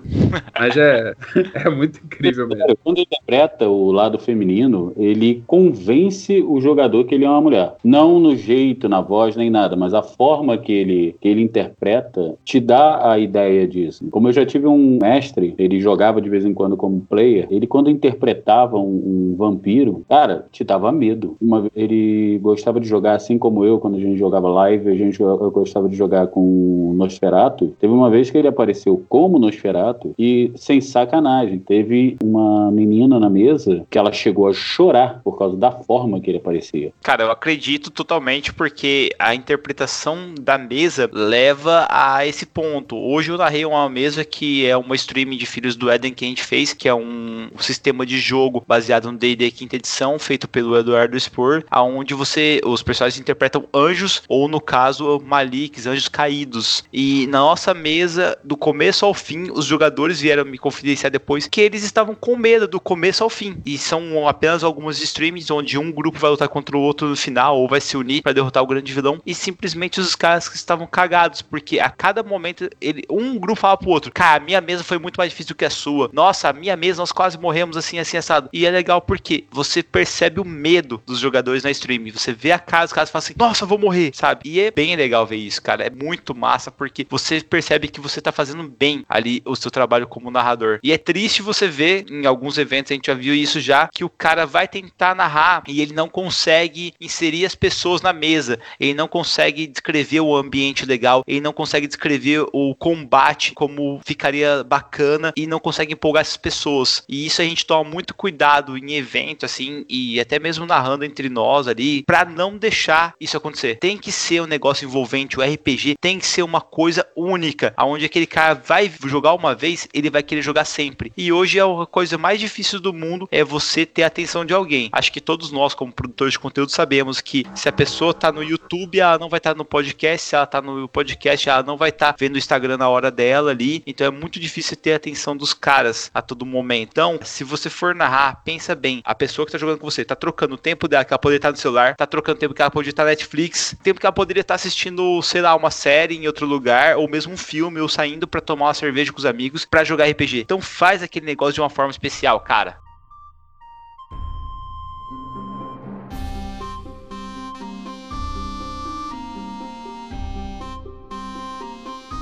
[0.60, 1.13] Mas é,
[1.54, 2.78] é muito incrível mesmo.
[2.84, 7.76] Quando interpreta o lado feminino, ele convence o jogador que ele é uma mulher.
[7.84, 12.36] Não no jeito, na voz, nem nada, mas a forma que ele, que ele interpreta
[12.43, 14.08] te dá a ideia disso.
[14.10, 17.67] Como eu já tive um mestre, ele jogava de vez em quando como player, ele
[17.67, 21.38] quando interpretava um, um vampiro, cara, te dava medo.
[21.42, 25.20] Uma, ele gostava de jogar assim como eu, quando a gente jogava live, a gente
[25.20, 27.76] eu gostava de jogar com Nosferato.
[27.80, 33.30] Teve uma vez que ele apareceu como Nosferato e sem sacanagem, teve uma menina na
[33.30, 36.92] mesa que ela chegou a chorar por causa da forma que ele aparecia.
[37.02, 42.96] Cara, eu acredito totalmente porque a interpretação da mesa leva a esse ponto.
[42.96, 46.28] Hoje eu narrei uma mesa que é uma streaming de Filhos do Éden que a
[46.28, 50.77] gente fez, que é um sistema de jogo baseado no D&D quinta edição, feito pelo
[50.77, 56.84] Eduardo Spor, aonde você os personagens interpretam anjos ou no caso Maliks, anjos caídos.
[56.91, 61.62] E na nossa mesa, do começo ao fim, os jogadores vieram me confidenciar depois que
[61.62, 63.58] eles estavam com medo do começo ao fim.
[63.65, 67.58] E são apenas algumas streams onde um grupo vai lutar contra o outro no final
[67.58, 70.88] ou vai se unir para derrotar o grande vilão e simplesmente os caras que estavam
[70.88, 74.84] cagados, porque a cada momento ele um grupo fala pro outro: "Cara, a minha mesa
[74.84, 76.10] foi muito mais difícil do que a sua.
[76.13, 78.49] Nossa, a minha mesa nós quase morremos assim assim assado".
[78.51, 82.12] E é legal porque você percebe o medo dos jogadores na stream.
[82.12, 84.41] Você vê a cara dos caras e fala assim: "Nossa, vou morrer", sabe?
[84.46, 85.86] E é bem legal ver isso, cara.
[85.86, 90.08] É muito massa porque você percebe que você tá fazendo bem ali o seu trabalho
[90.08, 90.80] como narrador.
[90.84, 94.04] E é triste você ver em alguns eventos a gente já viu isso já que
[94.04, 98.60] o cara vai tentar narrar e ele não consegue inserir as pessoas na mesa.
[98.80, 104.63] Ele não consegue descrever o ambiente legal, ele não consegue descrever o combate como ficaria
[104.63, 107.04] bacana e não consegue empolgar essas pessoas.
[107.08, 111.30] E isso a gente toma muito cuidado em evento assim e até mesmo narrando entre
[111.30, 113.78] nós ali para não deixar isso acontecer.
[113.78, 118.06] Tem que ser um negócio envolvente, o RPG tem que ser uma coisa única, aonde
[118.06, 121.12] aquele cara vai jogar uma vez, ele vai querer jogar sempre.
[121.15, 124.54] E hoje é a coisa mais difícil do mundo é você ter a atenção de
[124.54, 124.89] alguém.
[124.91, 128.43] Acho que todos nós como produtores de conteúdo sabemos que se a pessoa tá no
[128.43, 131.78] YouTube, ela não vai estar tá no podcast, se ela tá no podcast, ela não
[131.78, 133.84] vai estar tá vendo o Instagram na hora dela ali.
[133.86, 136.89] Então é muito difícil ter a atenção dos caras a todo momento.
[136.91, 139.02] Então, se você for narrar, pensa bem.
[139.04, 141.38] A pessoa que tá jogando com você tá trocando o tempo dela que ela poderia
[141.38, 144.06] estar no celular, tá trocando o tempo que ela poderia estar na Netflix, tempo que
[144.06, 147.80] ela poderia estar assistindo, sei lá, uma série em outro lugar, ou mesmo um filme,
[147.80, 150.42] ou saindo para tomar uma cerveja com os amigos para jogar RPG.
[150.42, 152.78] Então faz aquele negócio de uma forma especial, cara.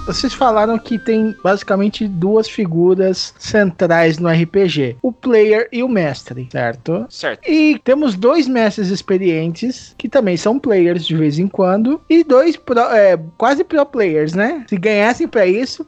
[0.05, 6.47] Vocês falaram que tem basicamente duas figuras centrais no RPG: o player e o mestre,
[6.51, 7.05] certo?
[7.09, 7.47] Certo.
[7.47, 12.57] E temos dois mestres experientes que também são players de vez em quando e dois
[12.57, 14.65] pro, é, quase pro players, né?
[14.67, 15.85] Se ganhassem para isso,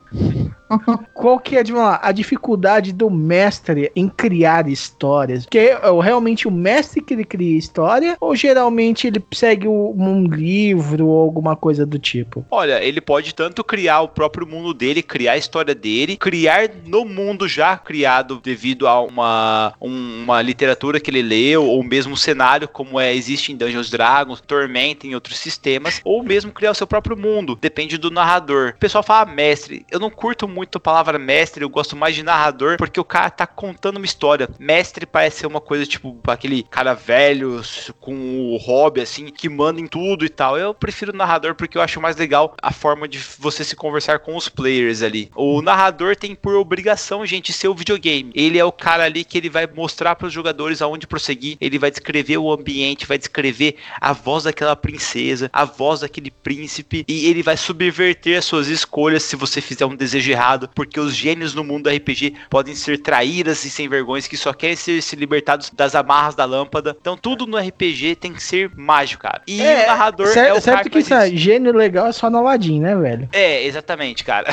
[1.14, 1.64] qual que é
[2.02, 5.46] a dificuldade do mestre em criar histórias?
[5.46, 11.08] Que é realmente o mestre que ele cria história ou geralmente ele segue um livro
[11.08, 12.46] ou alguma coisa do tipo?
[12.52, 17.06] Olha, ele pode tanto criar o próprio mundo dele, criar a história dele, criar no
[17.06, 22.68] mundo já criado devido a uma, uma literatura que ele leu ou mesmo um cenário
[22.68, 26.88] como é existe em Dungeons Dragons, Tormenta em outros sistemas, ou mesmo criar o seu
[26.88, 28.74] próprio mundo, depende do narrador.
[28.76, 32.24] O pessoal fala mestre, eu não curto muito a palavra mestre, eu gosto mais de
[32.24, 34.50] narrador, porque o cara tá contando uma história.
[34.60, 37.62] Mestre parece ser uma coisa tipo aquele cara velho
[38.00, 40.58] com o hobby assim, que manda em tudo e tal.
[40.58, 44.36] Eu prefiro narrador porque eu acho mais legal a forma de você se conversar com
[44.36, 45.32] os players ali.
[45.36, 48.32] O narrador tem por obrigação, gente, ser o videogame.
[48.36, 51.80] Ele é o cara ali que ele vai mostrar para os jogadores aonde prosseguir, ele
[51.80, 57.28] vai descrever o ambiente, vai descrever a voz daquela princesa, a voz daquele príncipe e
[57.28, 60.43] ele vai subverter as suas escolhas se você fizer um desejo errado,
[60.74, 64.54] porque os gênios no mundo do RPG podem ser traíras e sem vergonhas que só
[64.54, 66.96] querem ser se libertados das amarras da lâmpada.
[67.00, 69.42] Então tudo no RPG tem que ser mágico, cara.
[69.48, 71.74] E É, o narrador certo, é o certo cara que que faz isso, é gênio
[71.74, 73.30] legal é só no Aladdin, né, velho?
[73.32, 74.48] é, exatamente, cara.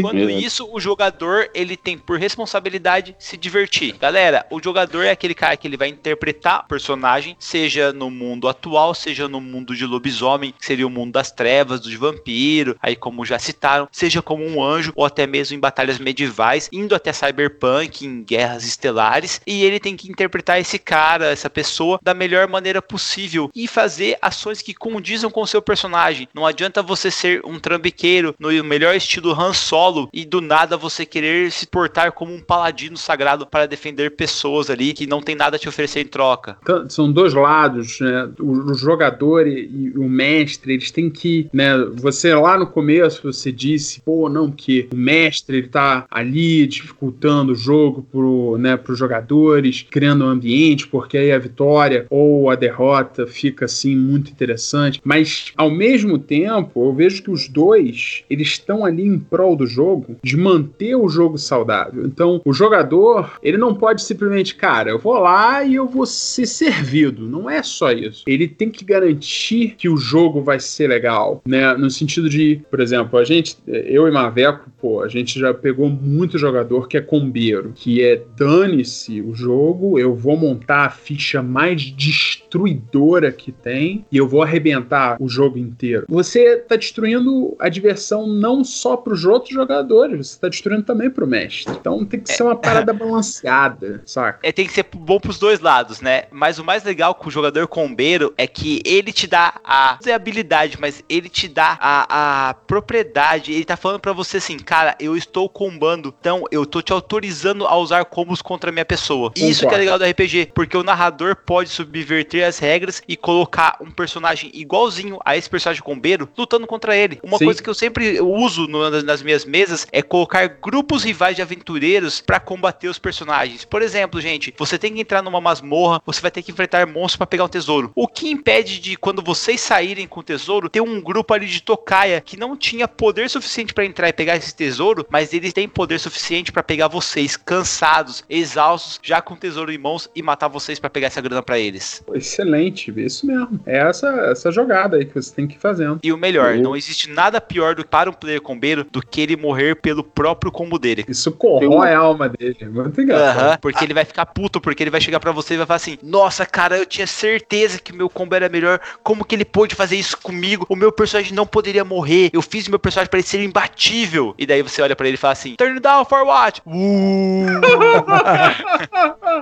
[0.00, 3.96] Quando isso, o jogador, ele tem por responsabilidade se divertir.
[3.98, 8.94] Galera, o jogador é aquele cara que ele vai interpretar personagem, seja no mundo atual,
[8.94, 13.24] seja no mundo de lobisomem, que seria o mundo das trevas, dos vampiros, aí como
[13.24, 17.12] já citaram, seja como um anjo, ou até até mesmo em batalhas medievais, indo até
[17.12, 22.46] cyberpunk, em guerras estelares, e ele tem que interpretar esse cara, essa pessoa, da melhor
[22.46, 26.28] maneira possível e fazer ações que condizam com o seu personagem.
[26.32, 31.04] Não adianta você ser um trambiqueiro no melhor estilo Han Solo e do nada você
[31.04, 35.56] querer se portar como um paladino sagrado para defender pessoas ali que não tem nada
[35.56, 36.56] a te oferecer em troca.
[36.62, 38.30] Então, São dois lados, né?
[38.38, 41.76] O, o jogador e, e o mestre, eles têm que, né?
[41.96, 47.52] Você lá no começo você disse, pô, não que o mestre ele tá ali dificultando
[47.52, 52.54] o jogo pro, né, pros jogadores, criando um ambiente, porque aí a vitória ou a
[52.54, 55.00] derrota fica assim muito interessante.
[55.02, 59.66] Mas ao mesmo tempo, eu vejo que os dois eles estão ali em prol do
[59.66, 62.04] jogo, de manter o jogo saudável.
[62.04, 66.46] Então, o jogador ele não pode simplesmente, cara, eu vou lá e eu vou ser
[66.46, 67.28] servido.
[67.28, 68.24] Não é só isso.
[68.26, 71.74] Ele tem que garantir que o jogo vai ser legal, né?
[71.74, 75.88] No sentido de, por exemplo, a gente, eu e Maveco, pô, a gente já pegou
[75.88, 81.42] muito jogador que é combeiro, que é dane-se o jogo, eu vou montar a ficha
[81.42, 86.06] mais destruidora que tem e eu vou arrebentar o jogo inteiro.
[86.08, 91.26] Você tá destruindo a diversão não só pros outros jogadores, você tá destruindo também pro
[91.26, 91.74] mestre.
[91.78, 94.40] Então tem que ser uma parada balanceada, saca?
[94.42, 96.24] É, tem que ser bom pros dois lados, né?
[96.30, 100.12] Mas o mais legal com o jogador combeiro é que ele te dá a, não
[100.12, 103.52] é habilidade, mas ele te dá a, a propriedade.
[103.52, 107.66] Ele tá falando para você assim, cara, eu estou combando, então eu tô te autorizando
[107.66, 109.32] a usar combos contra a minha pessoa.
[109.36, 113.16] E isso que é legal do RPG, porque o narrador pode subverter as regras e
[113.16, 117.18] colocar um personagem igualzinho a esse personagem combeiro lutando contra ele.
[117.22, 117.44] Uma Sim.
[117.44, 122.20] coisa que eu sempre uso no- nas- minhas mesas é colocar grupos rivais de aventureiros
[122.20, 123.64] pra combater os personagens.
[123.64, 127.16] Por exemplo, gente, você tem que entrar numa masmorra, você vai ter que enfrentar monstros
[127.16, 127.90] pra pegar um tesouro.
[127.94, 131.62] O que impede de quando vocês saírem com o tesouro ter um grupo ali de
[131.62, 134.77] tocaia que não tinha poder suficiente pra entrar e pegar esse tesouro,
[135.10, 139.78] mas eles têm poder suficiente pra pegar vocês cansados, exaustos, já com o tesouro em
[139.78, 142.02] mãos e matar vocês pra pegar essa grana pra eles.
[142.14, 143.60] Excelente, isso mesmo.
[143.66, 146.00] É essa, essa jogada aí que você tem que ir fazendo.
[146.02, 149.36] E o melhor, não existe nada pior do, para um player combeiro do que ele
[149.36, 151.04] morrer pelo próprio combo dele.
[151.08, 152.68] Isso corrói a alma dele.
[152.68, 153.60] Muito engraçado.
[153.60, 155.98] Porque ele vai ficar puto, porque ele vai chegar pra você e vai falar assim:
[156.02, 158.80] Nossa, cara, eu tinha certeza que meu combo era melhor.
[159.02, 160.66] Como que ele pôde fazer isso comigo?
[160.68, 162.30] O meu personagem não poderia morrer.
[162.32, 164.34] Eu fiz meu personagem ele ser imbatível.
[164.38, 166.62] E daí você olha pra ele e fala assim: Turn down for what?
[166.66, 167.46] Uh.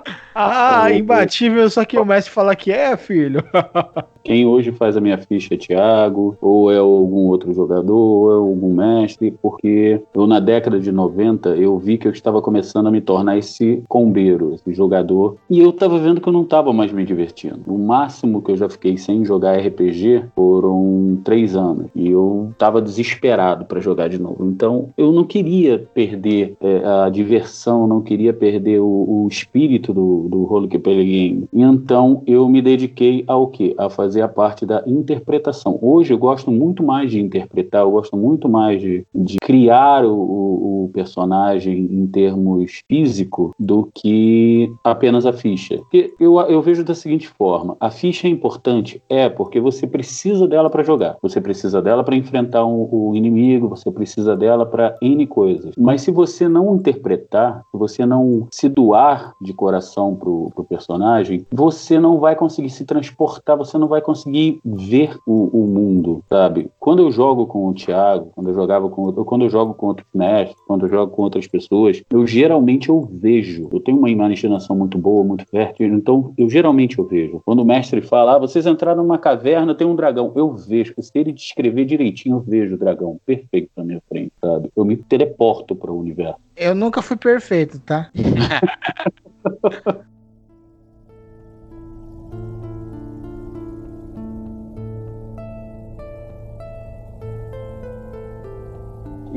[0.39, 3.43] Ah, imbatível, só que o mestre fala que é, filho.
[4.27, 8.35] Quem hoje faz a minha ficha é Thiago, ou é algum outro jogador, ou é
[8.35, 12.91] algum mestre, porque eu na década de 90 eu vi que eu estava começando a
[12.91, 16.91] me tornar esse combeiro, esse jogador, e eu estava vendo que eu não estava mais
[16.91, 17.61] me divertindo.
[17.68, 22.83] O máximo que eu já fiquei sem jogar RPG foram três anos, e eu estava
[22.83, 24.45] desesperado para jogar de novo.
[24.45, 30.27] Então eu não queria perder é, a diversão, não queria perder o, o espírito do,
[30.29, 31.49] do Play Game.
[31.53, 33.72] Então eu me dediquei ao quê?
[33.79, 35.78] A fazer a parte da interpretação.
[35.80, 40.12] Hoje eu gosto muito mais de interpretar, eu gosto muito mais de, de criar o,
[40.12, 45.76] o- o personagem em termos físico do que apenas a ficha.
[45.78, 50.46] Porque eu, eu vejo da seguinte forma: a ficha é importante, é porque você precisa
[50.46, 54.96] dela para jogar, você precisa dela para enfrentar um- o inimigo, você precisa dela para
[55.02, 55.74] N coisas.
[55.76, 61.44] Mas se você não interpretar, se você não se doar de coração pro, pro personagem,
[61.52, 66.70] você não vai conseguir se transportar, você não vai conseguir ver o, o mundo, sabe?
[66.78, 69.88] Quando eu jogo com o Thiago, quando eu jogava com outro- quando eu jogo com
[69.88, 73.68] outros mestres, quando eu jogo com outras pessoas, eu geralmente eu vejo.
[73.72, 77.42] Eu tenho uma imaginação muito boa, muito fértil, então eu geralmente eu vejo.
[77.44, 80.94] Quando o mestre fala, ah, vocês entraram numa caverna, tem um dragão, eu vejo.
[81.00, 84.70] Se ele descrever direitinho, eu vejo o dragão perfeito na minha frente, sabe?
[84.76, 86.36] Eu me teleporto para o universo.
[86.57, 88.11] Eu nunca fui perfeito, tá?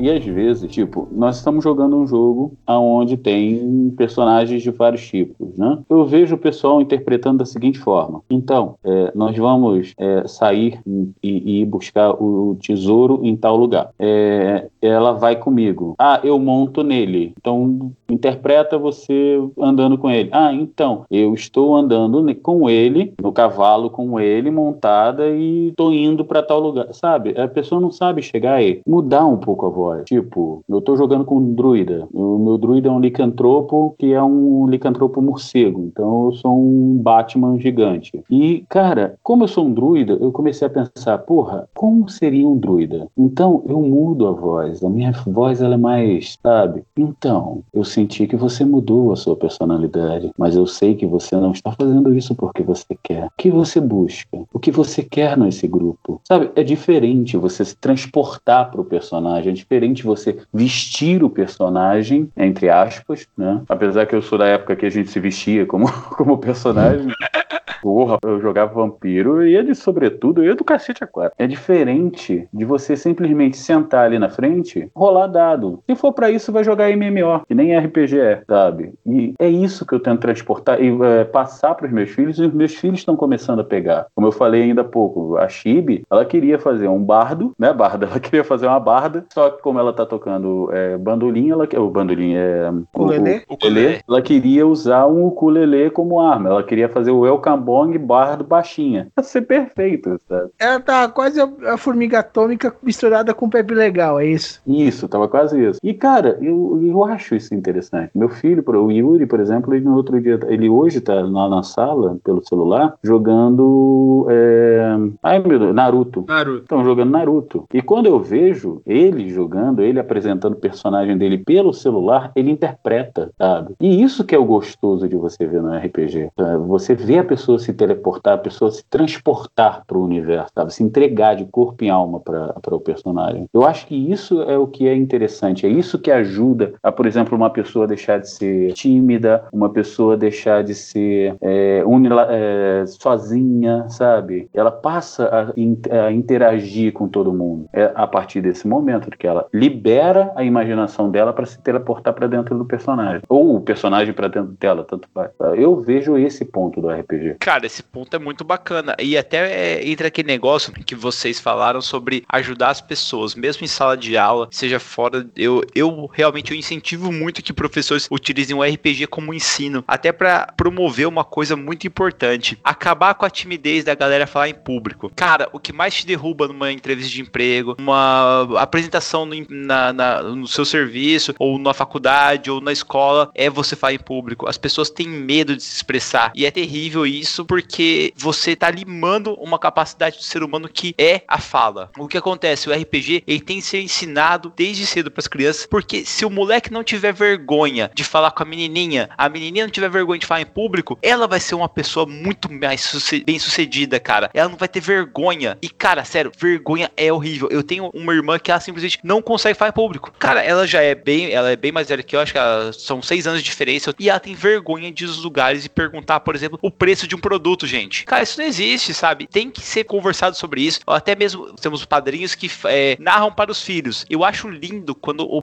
[0.00, 5.56] E às vezes, tipo, nós estamos jogando um jogo onde tem personagens de vários tipos,
[5.58, 5.78] né?
[5.90, 8.22] Eu vejo o pessoal interpretando da seguinte forma.
[8.30, 10.80] Então, é, nós vamos é, sair
[11.22, 13.90] e, e buscar o tesouro em tal lugar.
[13.98, 15.94] É, ela vai comigo.
[15.98, 17.34] Ah, eu monto nele.
[17.38, 20.30] Então, interpreta você andando com ele.
[20.32, 26.24] Ah, então, eu estou andando com ele, no cavalo com ele, montada, e tô indo
[26.24, 26.86] para tal lugar.
[26.92, 27.38] Sabe?
[27.38, 28.80] A pessoa não sabe chegar aí.
[28.86, 29.89] Mudar um pouco a voz.
[30.04, 32.08] Tipo, eu tô jogando com um druida.
[32.12, 35.82] O meu druida é um licantropo que é um licantropo morcego.
[35.82, 38.22] Então eu sou um Batman gigante.
[38.30, 42.56] E, cara, como eu sou um druida, eu comecei a pensar, porra, como seria um
[42.56, 43.08] druida?
[43.16, 44.82] Então eu mudo a voz.
[44.82, 46.82] A minha voz ela é mais, sabe?
[46.96, 51.52] Então, eu senti que você mudou a sua personalidade, mas eu sei que você não
[51.52, 53.26] está fazendo isso porque você quer.
[53.26, 54.38] O que você busca?
[54.52, 56.20] O que você quer nesse grupo?
[56.26, 56.50] Sabe?
[56.54, 62.68] É diferente você se transportar para o personagem, é diferente você vestir o personagem, entre
[62.68, 63.62] aspas, né?
[63.68, 67.08] Apesar que eu sou da época que a gente se vestia como, como personagem.
[67.82, 71.34] Porra, eu jogava vampiro, de sobretudo, eu ia do cacete a quatro.
[71.38, 75.82] É diferente de você simplesmente sentar ali na frente, rolar dado.
[75.88, 78.92] Se for para isso, vai jogar MMO, que nem RPG é, sabe?
[79.06, 82.44] E é isso que eu tento transportar e é, passar para os meus filhos, e
[82.44, 84.06] os meus filhos estão começando a pegar.
[84.14, 88.06] Como eu falei ainda há pouco, a Chibi, ela queria fazer um bardo, né, barda?
[88.10, 91.90] Ela queria fazer uma barda, só que como ela tá tocando é, bandolim, ela o
[91.90, 96.48] bandolim é o, ukulele, ela queria usar um ukulele como arma.
[96.48, 99.06] Ela queria fazer o Welcome Bong bardo baixinha.
[99.16, 100.50] Ia ser perfeito, sabe?
[100.58, 104.60] Ela tá quase a, a formiga atômica misturada com Pepe Legal, é isso?
[104.66, 105.78] Isso, tava quase isso.
[105.84, 108.10] E, cara, eu, eu acho isso interessante.
[108.12, 111.62] Meu filho, o Yuri, por exemplo, ele no outro dia, ele hoje tá lá na
[111.62, 114.26] sala, pelo celular, jogando.
[114.28, 114.96] É...
[115.22, 116.24] Ai, meu Deus, Naruto.
[116.26, 116.62] Naruto.
[116.62, 117.66] Estão jogando Naruto.
[117.72, 123.30] E quando eu vejo ele jogando, ele apresentando o personagem dele pelo celular, ele interpreta,
[123.38, 123.74] sabe?
[123.80, 126.30] E isso que é o gostoso de você ver no RPG.
[126.36, 126.66] sabe?
[126.66, 130.74] Você vê a pessoa se teleportar, a pessoa se transportar para o universo, sabe?
[130.74, 133.46] Se entregar de corpo e alma para o personagem.
[133.52, 135.66] Eu acho que isso é o que é interessante.
[135.66, 140.16] É isso que ajuda a, por exemplo, uma pessoa deixar de ser tímida, uma pessoa
[140.16, 144.48] deixar de ser é, unila- é, sozinha, sabe?
[144.54, 147.66] Ela passa a, a interagir com todo mundo.
[147.72, 152.26] É a partir desse momento que ela libera a imaginação dela para se teleportar para
[152.26, 153.22] dentro do personagem.
[153.28, 155.30] Ou o personagem para dentro dela, tanto faz.
[155.56, 157.36] Eu vejo esse ponto do RPG.
[157.50, 158.94] Cara, esse ponto é muito bacana.
[159.00, 159.38] E até
[159.80, 164.16] é, entra aquele negócio que vocês falaram sobre ajudar as pessoas, mesmo em sala de
[164.16, 165.28] aula, seja fora.
[165.34, 170.46] Eu, eu realmente eu incentivo muito que professores utilizem o RPG como ensino, até para
[170.56, 175.10] promover uma coisa muito importante: acabar com a timidez da galera falar em público.
[175.16, 180.22] Cara, o que mais te derruba numa entrevista de emprego, uma apresentação no, na- na-
[180.22, 184.48] no seu serviço, ou na faculdade, ou na escola, é você falar em público.
[184.48, 186.30] As pessoas têm medo de se expressar.
[186.36, 191.22] E é terrível isso porque você tá limando uma capacidade do ser humano que é
[191.26, 191.90] a fala.
[191.98, 192.68] O que acontece?
[192.68, 196.30] O RPG ele tem que ser ensinado desde cedo para as crianças, porque se o
[196.30, 200.26] moleque não tiver vergonha de falar com a menininha, a menininha não tiver vergonha de
[200.26, 202.90] falar em público, ela vai ser uma pessoa muito mais
[203.24, 204.30] bem sucedida, cara.
[204.34, 205.56] Ela não vai ter vergonha.
[205.62, 207.48] E, cara, sério, vergonha é horrível.
[207.50, 210.12] Eu tenho uma irmã que ela simplesmente não consegue falar em público.
[210.18, 212.38] Cara, ela já é bem, ela é bem mais velha que eu, acho que
[212.78, 213.94] são seis anos de diferença.
[213.98, 217.14] E ela tem vergonha de ir nos lugares e perguntar, por exemplo, o preço de
[217.14, 217.29] um produto,
[217.66, 218.04] gente.
[218.04, 219.26] Cara, isso não existe, sabe?
[219.26, 220.80] Tem que ser conversado sobre isso.
[220.86, 224.04] Ou até mesmo temos padrinhos que é, narram para os filhos.
[224.08, 225.42] Eu acho lindo quando o,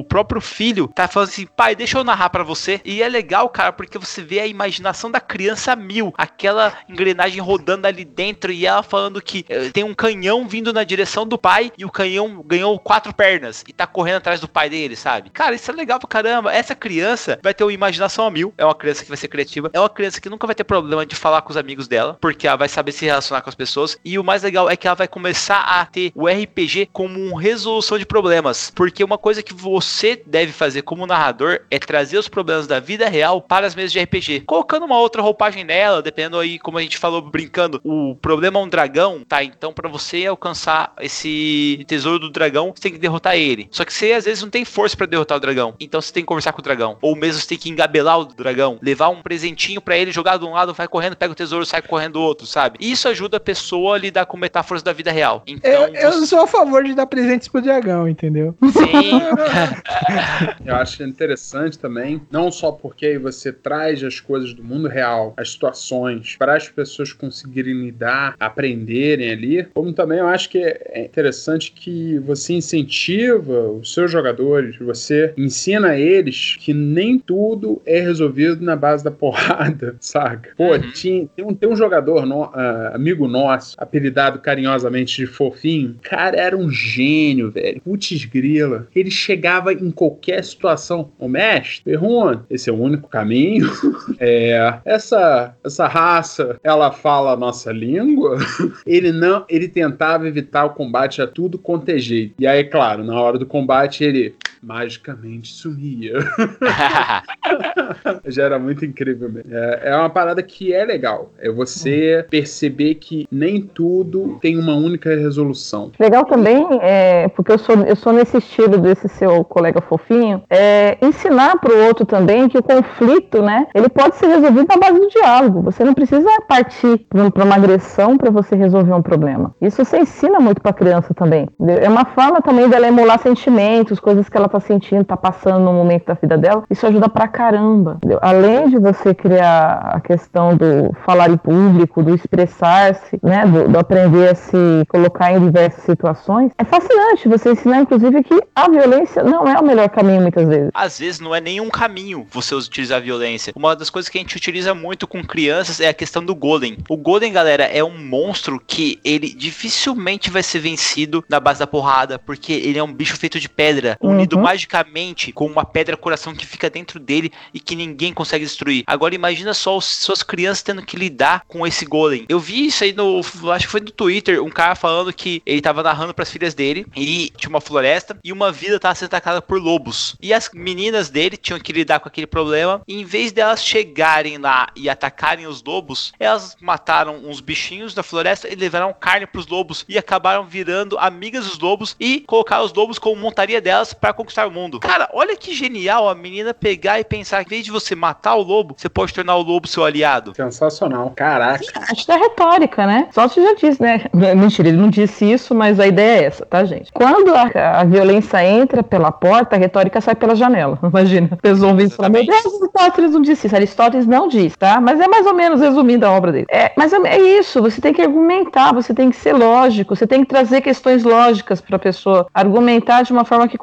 [0.00, 2.80] o próprio filho tá falando assim, pai, deixa eu narrar para você.
[2.84, 6.12] E é legal, cara, porque você vê a imaginação da criança mil.
[6.16, 10.84] Aquela engrenagem rodando ali dentro e ela falando que eh, tem um canhão vindo na
[10.84, 14.68] direção do pai e o canhão ganhou quatro pernas e tá correndo atrás do pai
[14.68, 15.30] dele, sabe?
[15.30, 16.52] Cara, isso é legal pra caramba.
[16.52, 18.52] Essa criança vai ter uma imaginação a mil.
[18.56, 19.70] É uma criança que vai ser criativa.
[19.72, 22.46] É uma criança que nunca vai ter problema de falar com os amigos dela, porque
[22.46, 23.98] ela vai saber se relacionar com as pessoas.
[24.04, 27.40] E o mais legal é que ela vai começar a ter o RPG como uma
[27.40, 28.70] resolução de problemas.
[28.76, 33.08] Porque uma coisa que você deve fazer como narrador é trazer os problemas da vida
[33.08, 34.40] real para as mesas de RPG.
[34.40, 38.62] Colocando uma outra roupagem nela, dependendo aí, como a gente falou brincando, o problema é
[38.62, 39.42] um dragão, tá?
[39.42, 43.66] Então, para você alcançar esse tesouro do dragão, você tem que derrotar ele.
[43.70, 45.74] Só que você às vezes não tem força para derrotar o dragão.
[45.80, 46.98] Então você tem que conversar com o dragão.
[47.00, 50.44] Ou mesmo você tem que engabelar o dragão, levar um presentinho para ele, jogar de
[50.44, 52.78] um lado, vai correndo, pega o tesouro, sai correndo do outro, sabe?
[52.80, 55.42] Isso ajuda a pessoa a lidar com metáforas da vida real.
[55.46, 58.56] Então, Eu, eu sou a favor de dar presentes pro dragão, entendeu?
[58.72, 59.20] Sim.
[60.64, 65.50] Eu acho interessante também, não só porque você traz as coisas do mundo real, as
[65.50, 71.72] situações, para as pessoas conseguirem lidar, aprenderem ali, como também eu acho que é interessante
[71.72, 78.76] que você incentiva os seus jogadores, você ensina eles que nem tudo é resolvido na
[78.76, 80.50] base da porrada, saca?
[80.56, 85.96] Pô, tinha, tem, um, tem um jogador, no- ah, amigo nosso, apelidado carinhosamente de fofinho.
[86.02, 87.80] Cara, era um gênio, velho.
[87.82, 88.86] Putz grila.
[88.94, 91.10] Ele chegava em qualquer situação.
[91.18, 93.68] Ô mestre, pergunta, esse é o único caminho?
[94.20, 98.38] É, essa, essa raça, ela fala a nossa língua?
[98.86, 102.34] Ele não, ele tentava evitar o combate a tudo quanto é jeito.
[102.38, 104.34] E aí, claro, na hora do combate ele
[104.64, 106.14] magicamente sumia.
[108.26, 109.54] Já era muito incrível mesmo.
[109.54, 111.30] É, é uma parada que é legal.
[111.38, 115.92] É você perceber que nem tudo tem uma única resolução.
[115.98, 120.96] Legal também, é, porque eu sou, eu sou nesse estilo desse seu colega fofinho, é
[121.02, 124.98] ensinar para o outro também que o conflito, né, ele pode ser resolvido na base
[124.98, 125.62] do diálogo.
[125.62, 129.54] Você não precisa partir para uma agressão para você resolver um problema.
[129.60, 131.48] Isso você ensina muito para a criança também.
[131.80, 135.72] É uma forma também dela emular sentimentos, coisas que ela tá sentindo, tá passando no
[135.72, 136.64] momento da vida dela.
[136.70, 137.96] Isso ajuda pra caramba.
[137.96, 138.18] entendeu?
[138.22, 143.78] Além de você criar a questão do falar em público, do expressar-se, né, do, do
[143.78, 144.56] aprender a se
[144.88, 149.64] colocar em diversas situações, é fascinante você ensinar, inclusive, que a violência não é o
[149.64, 150.70] melhor caminho muitas vezes.
[150.72, 153.52] Às vezes não é nenhum caminho você utilizar a violência.
[153.56, 156.78] Uma das coisas que a gente utiliza muito com crianças é a questão do golem.
[156.88, 161.66] O golem, galera, é um monstro que ele dificilmente vai ser vencido na base da
[161.66, 166.34] porrada, porque ele é um bicho feito de pedra, unido magicamente com uma pedra coração
[166.34, 168.84] que fica dentro dele e que ninguém consegue destruir.
[168.86, 172.26] Agora imagina só os, suas crianças tendo que lidar com esse golem.
[172.28, 173.20] Eu vi isso aí no,
[173.50, 176.84] acho que foi no Twitter, um cara falando que ele tava narrando pras filhas dele
[176.94, 180.14] e tinha uma floresta e uma vila tava sendo atacada por lobos.
[180.20, 182.82] E as meninas dele tinham que lidar com aquele problema.
[182.86, 188.02] E em vez delas chegarem lá e atacarem os lobos, elas mataram uns bichinhos da
[188.02, 192.74] floresta e levaram carne pros lobos e acabaram virando amigas dos lobos e colocaram os
[192.74, 194.80] lobos como montaria delas para conquistar o mundo.
[194.80, 198.34] Cara, olha que genial a menina pegar e pensar que em vez de você matar
[198.34, 200.34] o lobo, você pode tornar o lobo seu aliado.
[200.34, 201.12] Sensacional.
[201.14, 201.64] Caraca.
[201.90, 203.08] Acho da retórica, né?
[203.12, 204.06] Só você já disse, né?
[204.34, 206.90] Mentira, ele não disse isso, mas a ideia é essa, tá, gente?
[206.92, 210.78] Quando a, a violência entra pela porta, a retórica sai pela janela.
[210.82, 211.38] Imagina.
[211.42, 213.56] Vocês vão vir e falar, meu Deus, Aristóteles não disse isso.
[213.56, 214.80] Aristóteles não disse, tá?
[214.80, 216.46] Mas é mais ou menos resumindo a obra dele.
[216.50, 220.06] É, mas é, é isso, você tem que argumentar, você tem que ser lógico, você
[220.06, 223.58] tem que trazer questões lógicas pra pessoa argumentar de uma forma que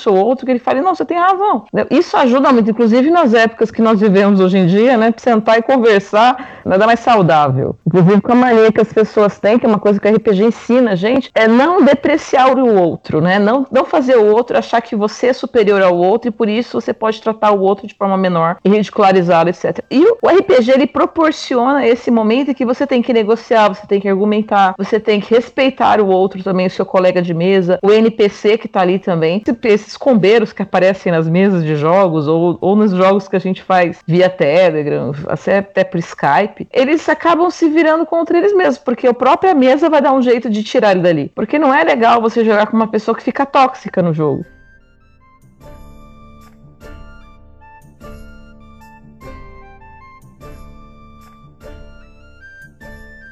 [0.00, 1.64] convença o outro, que ele fale, não, você tem razão.
[1.90, 5.12] Isso ajuda muito, inclusive nas épocas que nós vivemos hoje em dia, né?
[5.16, 7.76] Sentar e conversar, nada mais saudável.
[7.86, 10.44] Inclusive com a mania que as pessoas têm, que é uma coisa que o RPG
[10.44, 13.38] ensina, gente, é não depreciar o outro, né?
[13.38, 16.80] Não, não fazer o outro achar que você é superior ao outro e por isso
[16.80, 19.84] você pode tratar o outro de forma menor e ridicularizar, etc.
[19.90, 24.00] E o RPG ele proporciona esse momento em que você tem que negociar, você tem
[24.00, 27.90] que argumentar, você tem que respeitar o outro também, o seu colega de mesa, o
[27.90, 32.76] NPC que tá ali também, esses combeiros que aparecem nas mesas de jogos ou, ou
[32.76, 38.06] nos jogos que a gente faz via Telegram, até por Skype, eles acabam se virando
[38.06, 41.32] contra eles mesmos, porque a própria mesa vai dar um jeito de tirar ele dali.
[41.34, 44.44] Porque não é legal você jogar com uma pessoa que fica tóxica no jogo.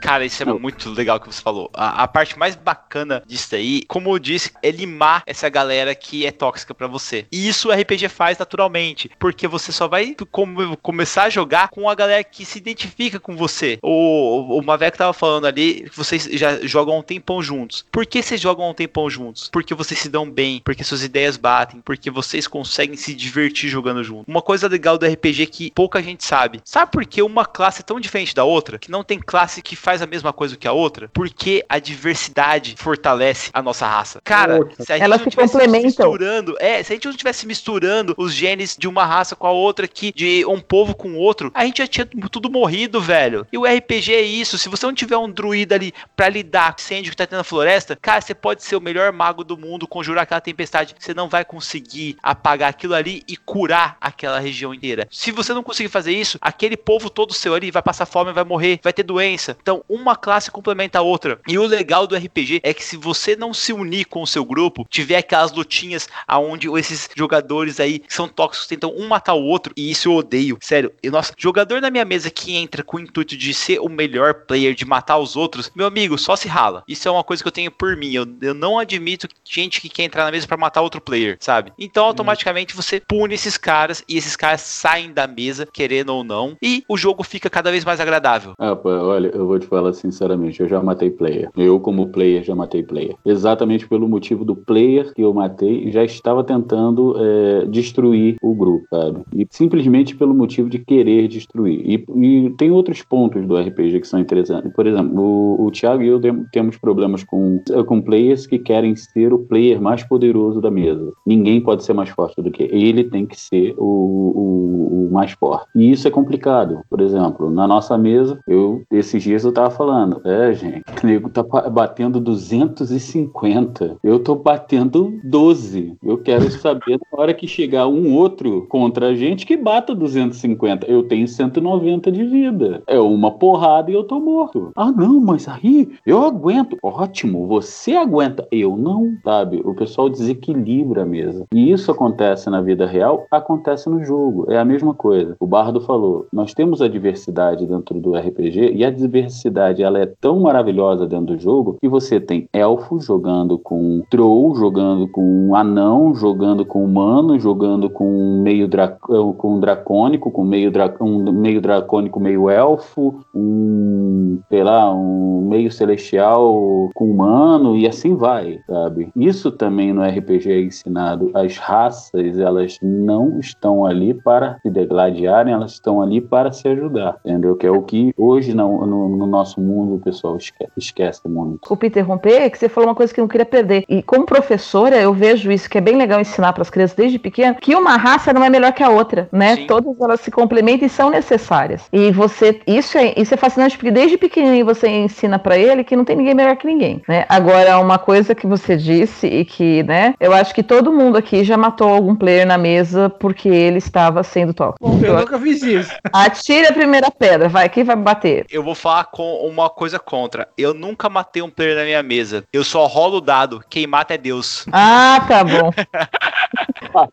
[0.08, 1.70] Cara, isso é muito legal que você falou.
[1.74, 6.24] A, a parte mais bacana disso aí, como eu disse, é limar essa galera que
[6.24, 7.26] é tóxica pra você.
[7.30, 11.90] E isso o RPG faz naturalmente, porque você só vai com- começar a jogar com
[11.90, 13.78] a galera que se identifica com você.
[13.82, 17.84] O, o tava falando ali que vocês já jogam um tempão juntos.
[17.92, 19.50] Por que vocês jogam um tempão juntos?
[19.52, 24.02] Porque vocês se dão bem, porque suas ideias batem, porque vocês conseguem se divertir jogando
[24.02, 24.26] junto.
[24.26, 26.62] Uma coisa legal do RPG que pouca gente sabe.
[26.64, 28.78] Sabe por que uma classe é tão diferente da outra?
[28.78, 31.10] Que não tem classe que faz a mesma coisa que a outra?
[31.12, 34.20] Porque a diversidade fortalece a nossa raça.
[34.24, 38.14] Cara, se a gente Elas não tivesse misturando, é, se a gente não estivesse misturando
[38.16, 41.64] os genes de uma raça com a outra aqui, de um povo com outro, a
[41.64, 43.46] gente já tinha tudo morrido, velho.
[43.52, 44.58] E o RPG é isso.
[44.58, 47.38] Se você não tiver um druida ali pra lidar com o incêndio que tá tendo
[47.38, 50.94] na floresta, cara, você pode ser o melhor mago do mundo, conjurar aquela tempestade.
[50.98, 55.06] Você não vai conseguir apagar aquilo ali e curar aquela região inteira.
[55.10, 58.44] Se você não conseguir fazer isso, aquele povo todo seu ali vai passar fome, vai
[58.44, 59.56] morrer, vai ter doença.
[59.60, 61.40] Então, uma classe complementa a outra.
[61.46, 64.44] E o legal do RPG é que se você não se unir com o seu
[64.44, 69.44] grupo, tiver aquelas lutinhas aonde esses jogadores aí que são tóxicos tentam um matar o
[69.44, 70.58] outro, e isso eu odeio.
[70.60, 73.88] Sério, e nossa, jogador na minha mesa que entra com o intuito de ser o
[73.88, 76.84] melhor player, de matar os outros, meu amigo, só se rala.
[76.86, 78.12] Isso é uma coisa que eu tenho por mim.
[78.12, 81.72] Eu, eu não admito gente que quer entrar na mesa pra matar outro player, sabe?
[81.78, 86.56] Então, automaticamente você pune esses caras e esses caras saem da mesa, querendo ou não,
[86.62, 88.52] e o jogo fica cada vez mais agradável.
[88.58, 91.50] Ah, pô, olha, eu vou te falar fala sinceramente, eu já matei player.
[91.56, 93.14] Eu, como player, já matei player.
[93.24, 98.84] Exatamente pelo motivo do player que eu matei, já estava tentando é, destruir o grupo,
[98.90, 99.20] sabe?
[99.34, 101.80] E simplesmente pelo motivo de querer destruir.
[101.84, 104.72] E, e tem outros pontos do RPG que são interessantes.
[104.72, 108.96] Por exemplo, o, o Thiago e eu tem- temos problemas com, com players que querem
[108.96, 111.12] ser o player mais poderoso da mesa.
[111.26, 115.32] Ninguém pode ser mais forte do que ele, tem que ser o, o, o mais
[115.32, 115.68] forte.
[115.74, 116.80] E isso é complicado.
[116.90, 121.30] Por exemplo, na nossa mesa, eu esses dias eu tava falando, é, gente, o nego
[121.30, 123.96] tá batendo 250.
[124.02, 125.96] Eu tô batendo 12.
[126.02, 130.86] Eu quero saber na hora que chegar um outro contra a gente que bata 250.
[130.86, 132.82] Eu tenho 190 de vida.
[132.86, 134.72] É uma porrada e eu tô morto.
[134.76, 136.76] Ah, não, mas aí eu aguento.
[136.82, 138.46] Ótimo, você aguenta.
[138.50, 139.60] Eu não, sabe?
[139.64, 141.46] O pessoal desequilibra a mesa.
[141.52, 144.46] E isso acontece na vida real, acontece no jogo.
[144.48, 145.36] É a mesma coisa.
[145.38, 150.06] O Bardo falou: nós temos a diversidade dentro do RPG e a diversidade ela é
[150.20, 156.14] tão maravilhosa dentro do jogo que você tem elfo jogando com troll, jogando com anão,
[156.14, 162.18] jogando com humano, jogando com meio dra com dracônico, com meio, dra um meio dracônico,
[162.20, 169.10] meio elfo, um, sei lá, um meio celestial com humano e assim vai, sabe?
[169.16, 171.30] Isso também no RPG é ensinado.
[171.34, 177.16] As raças, elas não estão ali para se degladiarem, elas estão ali para se ajudar,
[177.24, 177.56] entendeu?
[177.56, 181.60] Que é o que hoje no, no- no nosso mundo o pessoal esquece, esquece muito.
[181.60, 183.84] Desculpa interromper, que você falou uma coisa que eu não queria perder.
[183.88, 187.18] E como professora, eu vejo isso, que é bem legal ensinar para as crianças desde
[187.18, 189.66] pequeno, que uma raça não é melhor que a outra, né?
[189.66, 191.88] Todas elas se complementam e são necessárias.
[191.92, 195.96] E você, isso é, isso é fascinante, porque desde pequenininho você ensina para ele que
[195.96, 197.24] não tem ninguém melhor que ninguém, né?
[197.28, 201.44] Agora, uma coisa que você disse e que, né, eu acho que todo mundo aqui
[201.44, 204.88] já matou algum player na mesa porque ele estava sendo tóxico.
[204.88, 205.92] Bom, eu nunca fiz isso.
[206.12, 208.46] Atire a primeira pedra, vai, quem vai bater?
[208.50, 210.48] Eu vou falar com uma coisa contra.
[210.56, 212.44] Eu nunca matei um player na minha mesa.
[212.52, 213.62] Eu só rolo o dado.
[213.68, 214.66] Quem mata é Deus.
[214.72, 215.70] Ah, tá bom.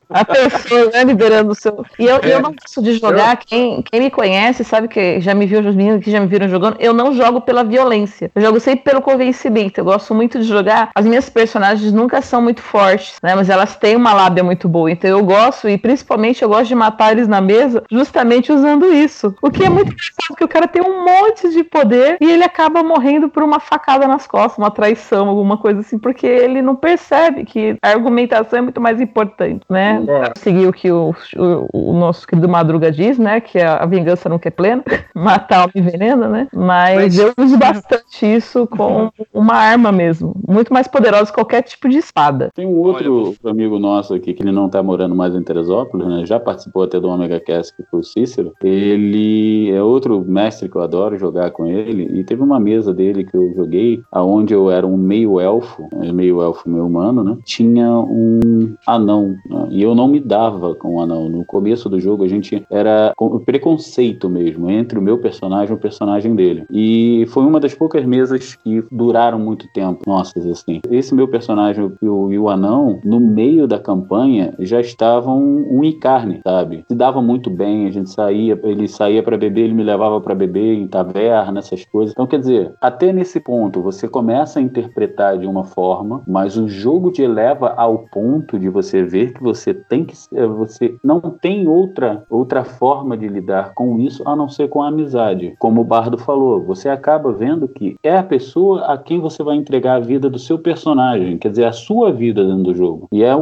[0.10, 1.86] A pessoa né, liberando o seu.
[2.00, 3.38] E eu, eu não gosto de jogar.
[3.38, 6.48] Quem, quem me conhece sabe que já me viu, os meninos que já me viram
[6.48, 6.78] jogando.
[6.80, 8.32] Eu não jogo pela violência.
[8.36, 9.80] Eu jogo sempre pelo convencimento.
[9.80, 10.90] Eu gosto muito de jogar.
[10.96, 13.36] As minhas personagens nunca são muito fortes, né?
[13.36, 14.92] Mas elas têm uma lábia muito boa.
[14.92, 19.36] Então eu gosto, e principalmente eu gosto de matar eles na mesa justamente usando isso.
[19.42, 22.44] O que é muito engraçado, porque o cara tem um monte de poder e ele
[22.44, 26.76] acaba morrendo por uma facada nas costas, uma traição, alguma coisa assim, porque ele não
[26.76, 30.04] percebe que a argumentação é muito mais importante, né?
[30.38, 33.40] Seguir o que o, o, o nosso querido Madruga diz, né?
[33.42, 36.48] Que a, a vingança nunca é plena, matar o envenena, né?
[36.54, 41.90] Mas, eu uso bastante isso com uma arma mesmo, muito mais poderosa que qualquer tipo
[41.90, 42.50] de espada.
[42.56, 46.26] Tem um outro amigo nosso aqui que ele não tá morando mais em Teresópolis, né?
[46.26, 48.54] Já participou até do Omega Cast, que foi o Cícero.
[48.64, 52.20] Ele é outro mestre que eu adoro jogar com ele.
[52.20, 56.12] E teve uma mesa dele que eu joguei, aonde eu era um meio elfo, né,
[56.12, 57.38] meio elfo, meio humano, né?
[57.44, 59.36] Tinha um anão.
[59.56, 59.68] Né?
[59.72, 61.30] E eu não me dava com o anão.
[61.30, 63.14] No começo do jogo a gente era
[63.46, 66.66] preconceito mesmo entre o meu personagem e o personagem dele.
[66.70, 70.02] E foi uma das poucas mesas que duraram muito tempo.
[70.06, 70.82] Nossa, assim.
[70.90, 75.84] Esse meu personagem e o, e o anão, no meio da campanha, já estavam um
[75.84, 76.84] e carne, sabe?
[76.88, 80.36] Se dava muito bem, a gente saía, ele saía para beber, ele me levava para
[80.36, 82.12] beber em taverna, essas coisas.
[82.12, 86.68] Então, quer dizer, até nesse ponto você começa a interpretar de uma forma, mas o
[86.68, 91.20] jogo te leva ao ponto de você ver que você tem que eh, você não
[91.22, 95.56] tem outra outra forma de lidar com isso a não ser com a amizade.
[95.60, 99.56] Como o Bardo falou, você acaba vendo que é a pessoa a quem você vai
[99.56, 103.08] entregar a vida do seu personagem, quer dizer, a sua vida dentro do jogo.
[103.12, 103.36] E, é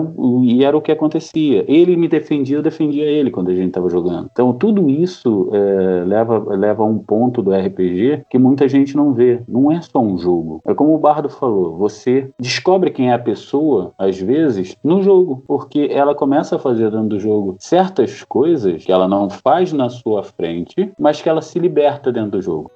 [0.43, 1.63] e era o que acontecia.
[1.67, 4.29] Ele me defendia, eu defendia ele quando a gente estava jogando.
[4.31, 9.13] Então tudo isso eh, leva, leva a um ponto do RPG que muita gente não
[9.13, 9.41] vê.
[9.47, 10.61] Não é só um jogo.
[10.65, 15.43] É como o Bardo falou, você descobre quem é a pessoa, às vezes, no jogo,
[15.47, 19.89] porque ela começa a fazer dentro do jogo certas coisas que ela não faz na
[19.89, 22.71] sua frente, mas que ela se liberta dentro do jogo.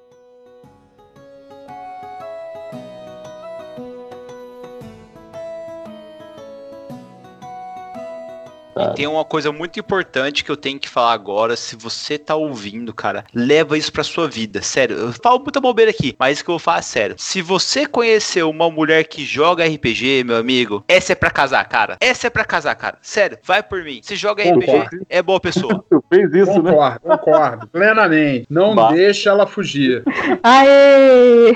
[8.80, 11.56] E tem uma coisa muito importante que eu tenho que falar agora.
[11.56, 14.62] Se você tá ouvindo, cara, leva isso pra sua vida.
[14.62, 17.14] Sério, eu falo muita bobeira aqui, mas isso que eu vou falar é sério.
[17.18, 21.96] Se você conheceu uma mulher que joga RPG, meu amigo, essa é pra casar, cara.
[22.00, 22.98] Essa é pra casar, cara.
[23.02, 24.00] Sério, vai por mim.
[24.02, 25.06] Se joga RPG, Concordo.
[25.08, 25.84] é boa pessoa.
[25.90, 26.70] Tu fez isso, né?
[26.70, 27.66] Concordo, concordo.
[27.68, 28.46] Plenamente.
[28.50, 28.92] Não Bah.
[28.92, 30.02] deixa ela fugir.
[30.42, 31.50] Aê!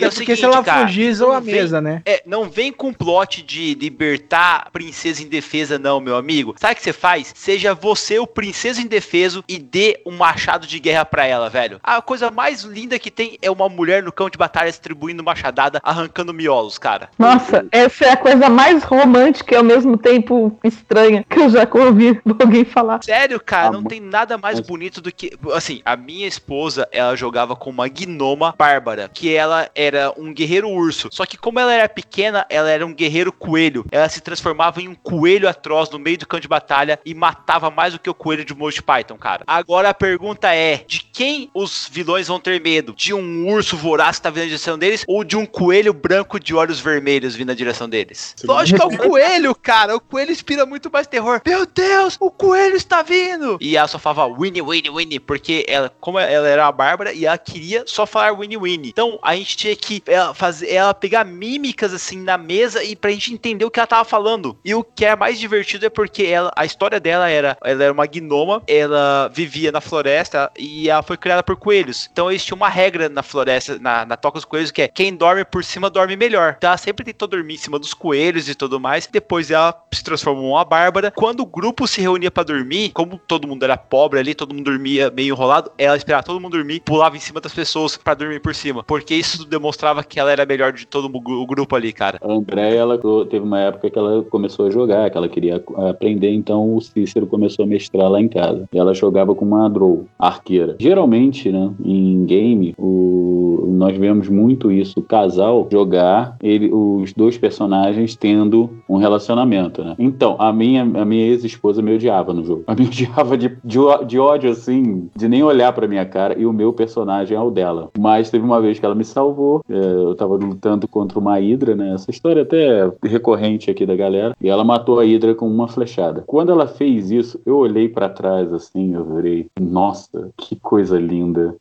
[0.00, 2.02] É o seguinte, se ela cara, fugir, zoa a não vem- mesa, né?
[2.04, 6.54] É, não vem com plot de libertar a princesa indefesa, não, meu amigo.
[6.56, 7.32] Sabe o que você faz?
[7.34, 11.80] Seja você o princesa indefeso e dê um machado de guerra pra ela, velho.
[11.82, 15.80] A coisa mais linda que tem é uma mulher no campo de batalha distribuindo machadada,
[15.82, 17.08] arrancando miolos, cara.
[17.18, 21.68] Nossa, essa é a coisa mais romântica e ao mesmo tempo estranha que eu já
[21.72, 23.02] ouvi alguém falar.
[23.02, 25.32] Sério, cara, Ah, não tem nada mais bonito do que.
[25.52, 30.68] Assim, a minha esposa, ela jogava com uma gnoma bárbara, que ela era um guerreiro
[30.68, 31.08] urso.
[31.12, 33.84] Só que, como ela era pequena, ela era um guerreiro coelho.
[33.90, 37.70] Ela se transformava em um coelho atroz no meio do campo de batalha e matava
[37.70, 39.44] mais do que o coelho de Monty Python, cara.
[39.46, 42.94] Agora a pergunta é: de quem os vilões vão ter medo?
[42.96, 46.38] De um urso voraz que tá vindo na direção deles ou de um coelho branco
[46.38, 48.34] de olhos vermelhos vindo na direção deles?
[48.44, 49.96] Lógico que é o coelho, cara.
[49.96, 51.40] O coelho inspira muito mais terror.
[51.44, 53.58] Meu Deus, o coelho está vindo!
[53.60, 57.26] E ela só falava Winnie, Winnie, Winnie, porque ela, como ela era uma bárbara e
[57.26, 58.90] ela queria só falar Winnie, Winnie.
[58.90, 63.10] Então a gente tinha que ela, fazer, ela pegar mímicas assim na mesa e pra
[63.10, 64.56] gente entender o que ela tava falando.
[64.64, 67.92] E o que é mais divertido é porque ela, a história dela era, ela era
[67.92, 72.08] uma gnoma, ela vivia na floresta e ela foi criada por coelhos.
[72.12, 75.14] Então eles tinham uma regra na floresta, na, na toca dos coelhos, que é quem
[75.14, 76.54] dorme por cima dorme melhor.
[76.56, 79.06] Então ela sempre tentou dormir em cima dos coelhos e tudo mais.
[79.06, 81.10] Depois ela se transformou em uma bárbara.
[81.10, 84.64] Quando o grupo se reunia pra dormir, como todo mundo era pobre ali, todo mundo
[84.64, 88.40] dormia meio enrolado, ela esperava todo mundo dormir, pulava em cima das pessoas pra dormir
[88.40, 88.82] por cima.
[88.82, 92.18] Porque isso demonstrava que ela era melhor de todo o gru- o grupo ali, cara.
[92.22, 96.15] A Andréia, ela teve uma época que ela começou a jogar, que ela queria aprender,
[96.24, 98.68] então o Cícero começou a mestrar lá em casa.
[98.74, 100.76] Ela jogava com uma Drow, arqueira.
[100.78, 107.36] Geralmente, né, em game, o- nós vemos muito isso, o casal jogar, ele, os dois
[107.36, 109.94] personagens tendo um relacionamento, né?
[109.98, 112.62] Então, a minha, a minha ex-esposa me odiava no jogo.
[112.66, 116.46] A me odiava de, de, de ódio, assim, de nem olhar pra minha cara, e
[116.46, 117.90] o meu personagem é o dela.
[117.98, 121.74] Mas teve uma vez que ela me salvou, é, eu tava lutando contra uma hidra,
[121.74, 121.92] né?
[121.94, 124.34] Essa história até é recorrente aqui da galera.
[124.40, 126.05] E ela matou a hidra com uma flechada.
[126.26, 131.56] Quando ela fez isso, eu olhei pra trás assim, eu virei, nossa, que coisa linda.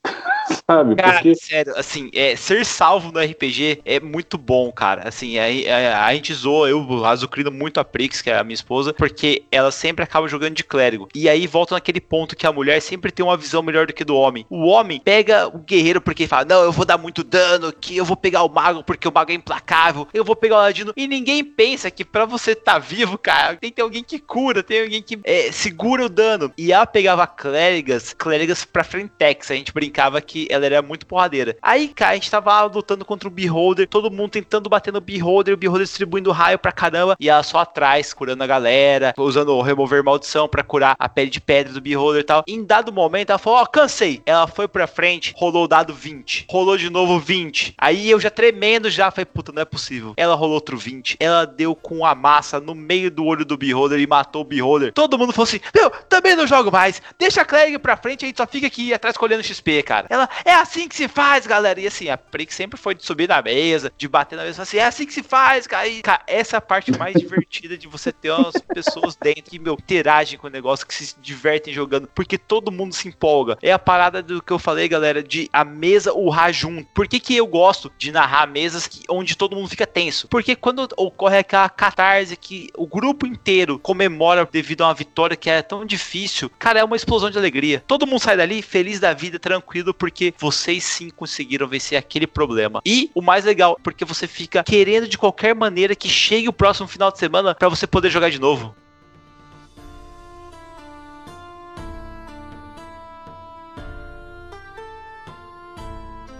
[0.70, 0.96] Sabe?
[0.96, 5.08] Cara, Porque sério, assim, é, ser salvo no RPG é muito bom, cara.
[5.08, 8.56] Assim, a, a, a gente zoa, eu azucrino muito a Prix, que é a minha
[8.56, 11.08] esposa, porque ela sempre acaba jogando de clérigo.
[11.14, 14.04] E aí volta naquele ponto que a mulher sempre tem uma visão melhor do que
[14.04, 14.46] do homem.
[14.50, 18.06] O homem pega o guerreiro porque fala: Não, eu vou dar muito dano, que eu
[18.06, 20.94] vou pegar o mago porque o mago é implacável, eu vou pegar o ladino.
[20.96, 24.64] E ninguém pensa que pra você estar vivo, cara, tem que ter alguém que cura,
[24.64, 26.52] tem alguém que é, segura o dano.
[26.58, 29.52] E ela pegava clérigas, clérigas pra frentex.
[29.52, 31.56] A gente brincava que ela era muito porradeira.
[31.62, 35.54] Aí, cara, a gente tava lutando contra o Beholder, todo mundo tentando bater no Beholder,
[35.54, 39.62] o Beholder distribuindo raio pra caramba, e ela só atrás, curando a galera, usando o
[39.62, 42.44] remover maldição pra curar a pele de pedra do Beholder e tal.
[42.48, 44.22] Em dado momento, ela falou: Ó, cansei.
[44.26, 46.46] Ela foi pra frente, rolou o dado 20.
[46.50, 47.76] Rolou de novo 20.
[47.78, 50.14] Aí eu já tremendo, já falei: Puta, não é possível.
[50.18, 51.18] Ela rolou outro 20.
[51.20, 54.94] Ela deu com a massa no meio do olho do Beholder e matou o Beholder.
[54.94, 57.02] Todo mundo falou assim: Meu, também não jogo mais.
[57.18, 60.08] Deixa a Clegg pra frente, a gente só fica aqui atrás colhendo XP, cara.
[60.10, 61.80] Ela, é assim que se faz, galera.
[61.80, 64.78] E assim, a Prix sempre foi de subir na mesa, de bater na mesa, assim,
[64.78, 65.88] é assim que se faz, cara.
[65.88, 69.60] E, cara, essa é a parte mais divertida de você ter umas pessoas dentro que,
[69.60, 73.58] meu, interagem com o negócio, que se divertem jogando, porque todo mundo se empolga.
[73.62, 76.88] É a parada do que eu falei, galera, de a mesa urrar junto.
[76.94, 80.28] Por que, que eu gosto de narrar mesas que, onde todo mundo fica tenso?
[80.28, 85.50] Porque quando ocorre aquela catarse que o grupo inteiro comemora devido a uma vitória que
[85.50, 87.84] é tão difícil, cara, é uma explosão de alegria.
[87.86, 92.82] Todo mundo sai dali feliz da vida, tranquilo, porque vocês sim conseguiram vencer aquele problema.
[92.86, 96.88] E o mais legal, porque você fica querendo de qualquer maneira que chegue o próximo
[96.88, 98.76] final de semana pra você poder jogar de novo.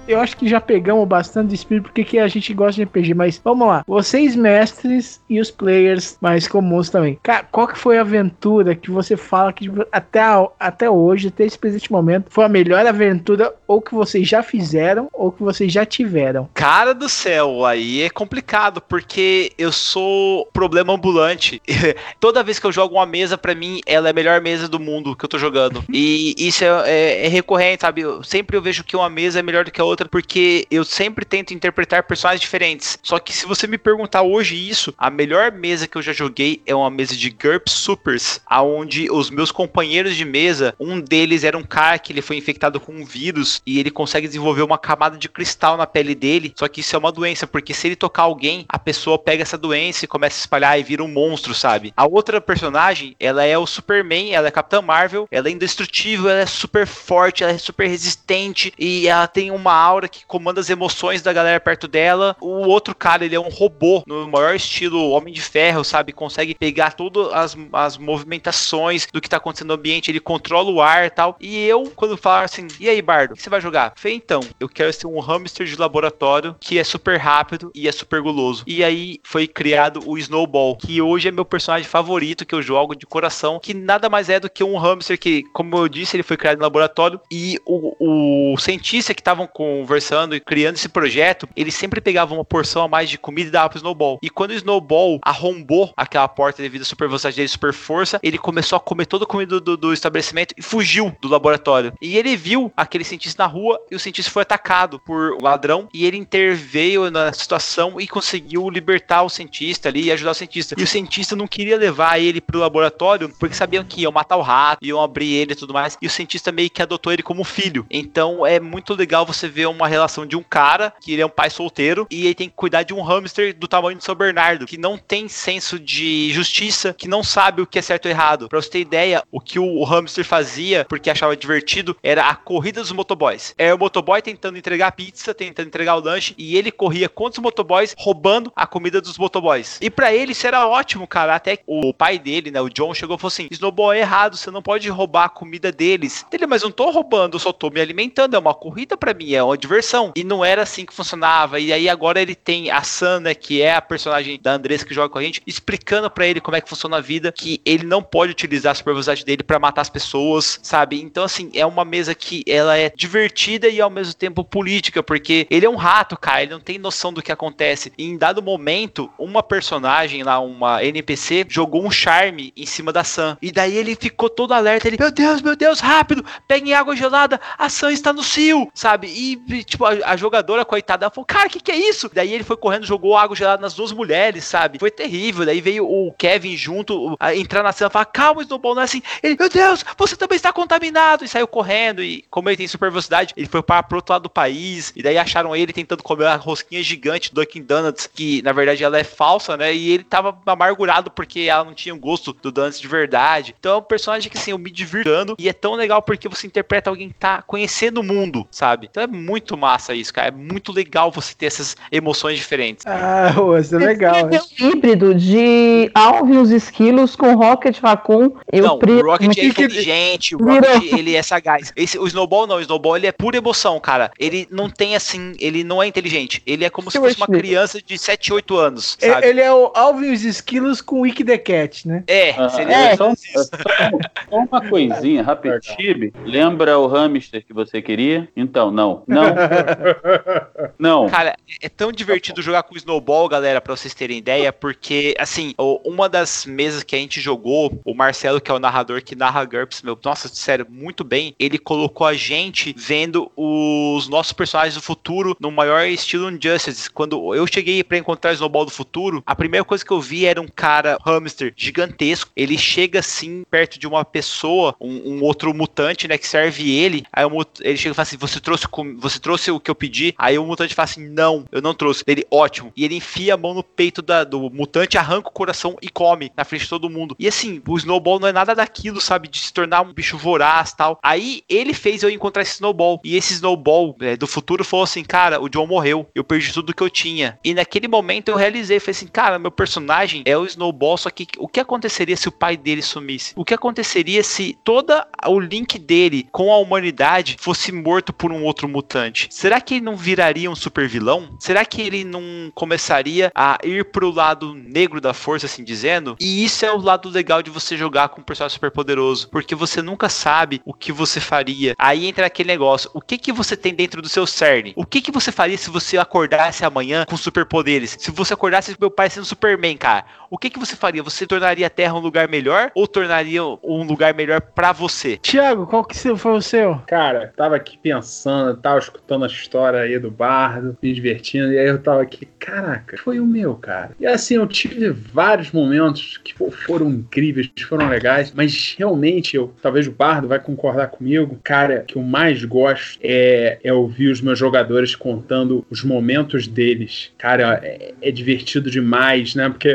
[0.08, 3.14] Eu acho que já pegamos bastante de espírito porque que a gente gosta de RPG,
[3.16, 3.84] mas vamos lá.
[3.88, 7.18] Vocês mestres e os players mais comuns também.
[7.24, 11.44] Cara, qual que foi a aventura que você fala que até, a- até hoje, até
[11.46, 15.72] esse presente momento, foi a melhor aventura ou que vocês já fizeram ou que vocês
[15.74, 16.48] já tiveram?
[16.54, 21.60] Cara do céu, aí é complicado, porque eu sou problema ambulante.
[22.20, 24.80] Toda vez que eu jogo uma mesa, pra mim, ela é a melhor mesa do
[24.80, 25.84] mundo que eu tô jogando.
[25.92, 28.02] E isso é, é- é recorrente, sabe?
[28.02, 30.84] Eu- sempre eu vejo que uma mesa é melhor do que a outra, porque eu
[30.84, 33.00] sempre tento interpretar personagens diferentes.
[33.02, 36.62] Só que se você me perguntar hoje isso, a melhor mesa que eu já joguei
[36.66, 41.58] é uma mesa de GURP Supers, aonde os meus companheiros de mesa, um deles era
[41.58, 45.18] um cara que ele foi infectado com um vírus e ele consegue desenvolver uma camada
[45.18, 46.54] de cristal na pele dele.
[46.56, 49.58] Só que isso é uma doença, porque se ele tocar alguém, a pessoa pega essa
[49.58, 51.94] doença e começa a espalhar e vira um monstro, sabe?
[51.96, 56.42] A outra personagem, ela é o Superman, ela é Capitã Marvel, ela é indestrutível, ela
[56.42, 60.70] é super forte, ela é super resistente e ela tem uma aura que comanda as
[60.70, 62.36] emoções da galera perto dela.
[62.42, 66.12] O outro cara, ele é um robô, no maior estilo Homem de Ferro, sabe?
[66.12, 70.82] Consegue pegar todas as, as movimentações do que tá acontecendo no ambiente, ele controla o
[70.82, 71.36] ar e tal.
[71.40, 73.94] E eu, quando falar assim, e aí, Bardo, o que você vai jogar?
[73.96, 77.92] Falei, então, eu quero ser um hamster de laboratório que é super rápido e é
[77.92, 78.64] super guloso.
[78.68, 82.96] E aí foi criado o Snowball, que hoje é meu personagem favorito que eu jogo
[82.96, 86.24] de coração, que nada mais é do que um hamster que, como eu disse, ele
[86.24, 89.48] foi criado no laboratório e o, o cientista que estavam
[89.82, 93.52] conversando e criando esse projeto, ele sempre pegava uma porção a mais de comida e
[93.52, 94.20] dava pro Snowball.
[94.22, 98.38] E quando o Snowball arrombou aquela porta devido à super velocidade dele, super força, ele
[98.38, 101.94] começou a comer toda a comida do, do estabelecimento e fugiu do laboratório.
[102.02, 105.88] E ele viu aquele cientista na rua e o cientista foi atacado por um ladrão
[105.94, 110.76] e ele interveio na situação e conseguiu libertar o cientista ali e ajudar o cientista.
[110.78, 114.42] E o cientista não queria levar ele pro laboratório porque sabiam que iam matar o
[114.42, 115.98] rato, iam abrir ele e tudo mais.
[116.02, 117.86] E o cientista meio que adotou ele como filho.
[117.90, 121.30] Então é muito legal você ver uma relação de um cara que ele é um
[121.30, 124.66] pai solteiro e ele tem que cuidar de um hamster do tamanho de São Bernardo,
[124.66, 128.50] que não tem senso de justiça, que não sabe o que é certo ou errado.
[128.50, 132.82] Pra você ter ideia, o que o hamster fazia, porque achava divertido, era a corrida
[132.82, 133.54] dos motoboys.
[133.58, 137.44] É o motoboy tentando entregar pizza, tentando entregar o lanche, e ele corria contra os
[137.44, 139.80] motoboys, roubando a comida dos motoboys.
[139.82, 141.36] E para ele isso era ótimo, cara.
[141.36, 144.52] Até o pai dele, né, o John, chegou e falou assim: Snowball é errado, você
[144.52, 146.26] não pode roubar a comida deles.
[146.32, 148.36] Ele, mas não tô roubando, eu só tô me alimentando.
[148.36, 150.12] É uma corrida para mim, é diversão.
[150.16, 151.60] E não era assim que funcionava.
[151.60, 154.94] E aí agora ele tem a Sam, né, que é a personagem da Andressa que
[154.94, 157.86] joga com a gente, explicando para ele como é que funciona a vida, que ele
[157.86, 161.02] não pode utilizar a supervelocidade dele para matar as pessoas, sabe?
[161.02, 165.48] Então, assim, é uma mesa que ela é divertida e ao mesmo tempo política, porque
[165.50, 167.92] ele é um rato, cara, ele não tem noção do que acontece.
[167.98, 173.04] E em dado momento, uma personagem lá, uma NPC, jogou um charme em cima da
[173.04, 173.38] Sam.
[173.42, 177.40] E daí ele ficou todo alerta, ele, meu Deus, meu Deus, rápido, peguem água gelada,
[177.58, 179.08] a Sam está no cio, sabe?
[179.08, 182.10] E, tipo, a, a jogadora, coitada, ela falou, cara, o que, que é isso?
[182.14, 184.80] Daí ele foi correndo, jogou água gelada nas duas mulheres, sabe?
[184.80, 185.46] Foi terrível.
[185.46, 188.86] Daí veio o Kevin junto, a, entrar na cena e falar, calma, Snowball, não é
[188.86, 189.02] assim.
[189.22, 191.24] Ele, meu Deus, você também está contaminado.
[191.24, 192.04] E saiu correndo.
[192.04, 194.92] E como ele tem super velocidade, ele foi para pro outro lado do país.
[194.96, 198.84] E daí acharam ele tentando comer a rosquinha gigante do Dunkin' Donuts, que na verdade
[198.84, 199.74] ela é falsa, né?
[199.74, 203.56] E ele tava amargurado porque ela não tinha o gosto do Donuts de verdade.
[203.60, 205.36] Então é um personagem que assim, eu me divirtando.
[205.38, 208.88] E é tão legal porque você interpreta alguém que tá conhecendo o mundo, sabe?
[208.90, 210.28] Então é muito massa isso, cara.
[210.28, 212.86] É muito legal você ter essas emoções diferentes.
[212.88, 214.16] Ah, isso é legal.
[214.32, 218.32] É um híbrido de Alvin os esquilos com Rocket Raccoon.
[218.52, 218.92] Eu não, pre...
[218.94, 220.40] o Rocket é que- inteligente, o.
[220.40, 221.72] Rocket ele é sagaz.
[221.76, 224.12] Esse, o Snowball não, o Snowball ele é pura emoção, cara.
[224.20, 226.42] Ele não tem assim, ele não é inteligente.
[226.46, 229.28] Ele é como se fosse uma criança de 7, 8 anos, E- sabe?
[229.28, 232.04] Ele é o Alvin e os Esquilos com o Wick the Cat, né?
[232.08, 236.12] É, Ah, seria é, só, só- só uma coisinha, rapidinho.
[236.26, 238.28] Lembra o hamster que você queria?
[238.36, 239.04] Então, não.
[239.16, 239.36] Não.
[240.78, 241.10] Não.
[241.10, 245.54] Cara, é tão divertido jogar com o Snowball, galera, pra vocês terem ideia, porque, assim,
[245.58, 249.44] uma das mesas que a gente jogou, o Marcelo, que é o narrador que narra
[249.46, 254.82] GURPS, meu, nossa, sério, muito bem, ele colocou a gente vendo os nossos personagens do
[254.82, 256.90] futuro no maior estilo Injustice.
[256.90, 260.26] Quando eu cheguei pra encontrar o Snowball do futuro, a primeira coisa que eu vi
[260.26, 265.54] era um cara hamster gigantesco, ele chega assim, perto de uma pessoa, um, um outro
[265.54, 267.26] mutante, né, que serve ele, aí
[267.62, 270.14] ele chega e fala assim, você trouxe, com- você trouxe o que eu pedi?
[270.18, 272.04] Aí o mutante fala assim, não, eu não trouxe.
[272.08, 272.72] Ele, ótimo.
[272.76, 276.32] E ele enfia a mão no peito da- do mutante, arranca o coração e come
[276.36, 277.16] na frente de todo mundo.
[277.20, 280.74] E assim, o Snowball não é nada daquilo, sabe, de se tornar um bicho voraz
[280.74, 281.00] tal.
[281.04, 283.00] Aí ele fez eu encontrar esse Snowball.
[283.04, 286.74] E esse Snowball é, do futuro falou assim, cara, o John morreu, eu perdi tudo
[286.74, 287.38] que eu tinha.
[287.44, 291.28] E naquele momento eu realizei, falei assim, cara, meu personagem é o Snowball, só que
[291.38, 293.34] o que aconteceria se o pai dele sumisse?
[293.36, 298.44] O que aconteceria se toda o link dele com a humanidade fosse morto por um
[298.44, 298.95] outro mutante?
[299.30, 301.36] Será que ele não viraria um super vilão?
[301.40, 306.16] Será que ele não começaria a ir pro lado negro da força, assim dizendo?
[306.20, 309.56] E isso é o lado legal de você jogar com um personagem super poderoso, porque
[309.56, 311.76] você nunca sabe o que você faria.
[311.78, 314.74] Aí entra aquele negócio, o que que você tem dentro do seu cerne?
[314.76, 317.98] O que que você faria se você acordasse amanhã com superpoderes?
[318.00, 321.04] Se você acordasse com meu pai sendo Superman, cara, o que que você faria?
[321.04, 325.18] Você tornaria a Terra um lugar melhor ou tornaria um lugar melhor pra você?
[325.18, 326.82] Tiago, qual que foi o seu?
[326.88, 331.68] Cara, tava aqui pensando, tava escutando a história aí do bardo, me divertindo, e aí
[331.68, 333.92] eu tava aqui, caraca, foi o meu, cara.
[334.00, 336.34] E assim, eu tive vários momentos que
[336.66, 341.98] foram incríveis, foram legais, mas realmente eu, talvez o bardo vai concordar comigo, cara, que
[341.98, 347.12] eu mais gosto é, é ouvir os meus jogadores contando os momentos deles.
[347.18, 349.50] Cara, é, é divertido demais, né?
[349.50, 349.74] Porque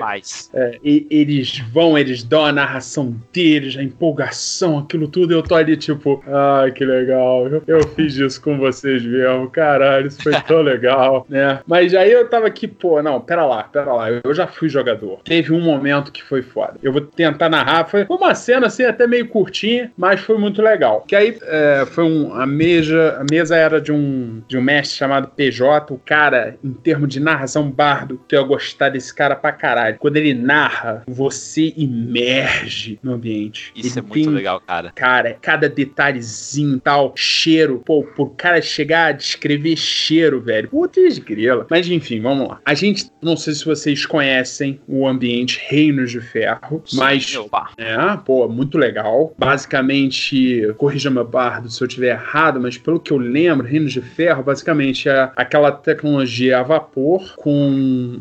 [0.54, 5.42] é, e- eles vão, eles dão a narração deles, a empolgação, aquilo tudo, e eu
[5.42, 10.06] tô ali tipo, ah, que legal, eu, eu fiz isso com vocês demais mesmo, caralho,
[10.06, 11.60] isso foi tão legal, né?
[11.66, 15.20] Mas aí eu tava aqui, pô, não, pera lá, pera lá, eu já fui jogador.
[15.24, 16.74] Teve um momento que foi foda.
[16.82, 21.02] Eu vou tentar narrar, foi uma cena assim até meio curtinha, mas foi muito legal.
[21.06, 24.96] Que aí é, foi um, a mesa, a mesa era de um, de um mestre
[24.96, 29.52] chamado PJ, o cara, em termos de narração bardo, tu ia gostar desse cara pra
[29.52, 29.96] caralho.
[29.98, 33.72] Quando ele narra, você imerge no ambiente.
[33.74, 34.92] Isso Ele é muito tem- legal, cara.
[34.94, 40.68] Cara, cada detalhezinho tal, cheiro, pô, por cara chegar a descrever cheiro, velho.
[40.68, 41.66] Putz, grila.
[41.70, 42.60] Mas enfim, vamos lá.
[42.64, 47.34] A gente, não sei se vocês conhecem o ambiente Reinos de Ferro, mas.
[47.36, 47.70] opa.
[47.76, 49.34] É, pô, muito legal.
[49.38, 54.00] Basicamente, corrija meu bardo se eu tiver errado, mas pelo que eu lembro, Reinos de
[54.00, 58.20] Ferro, basicamente é aquela tecnologia a vapor com.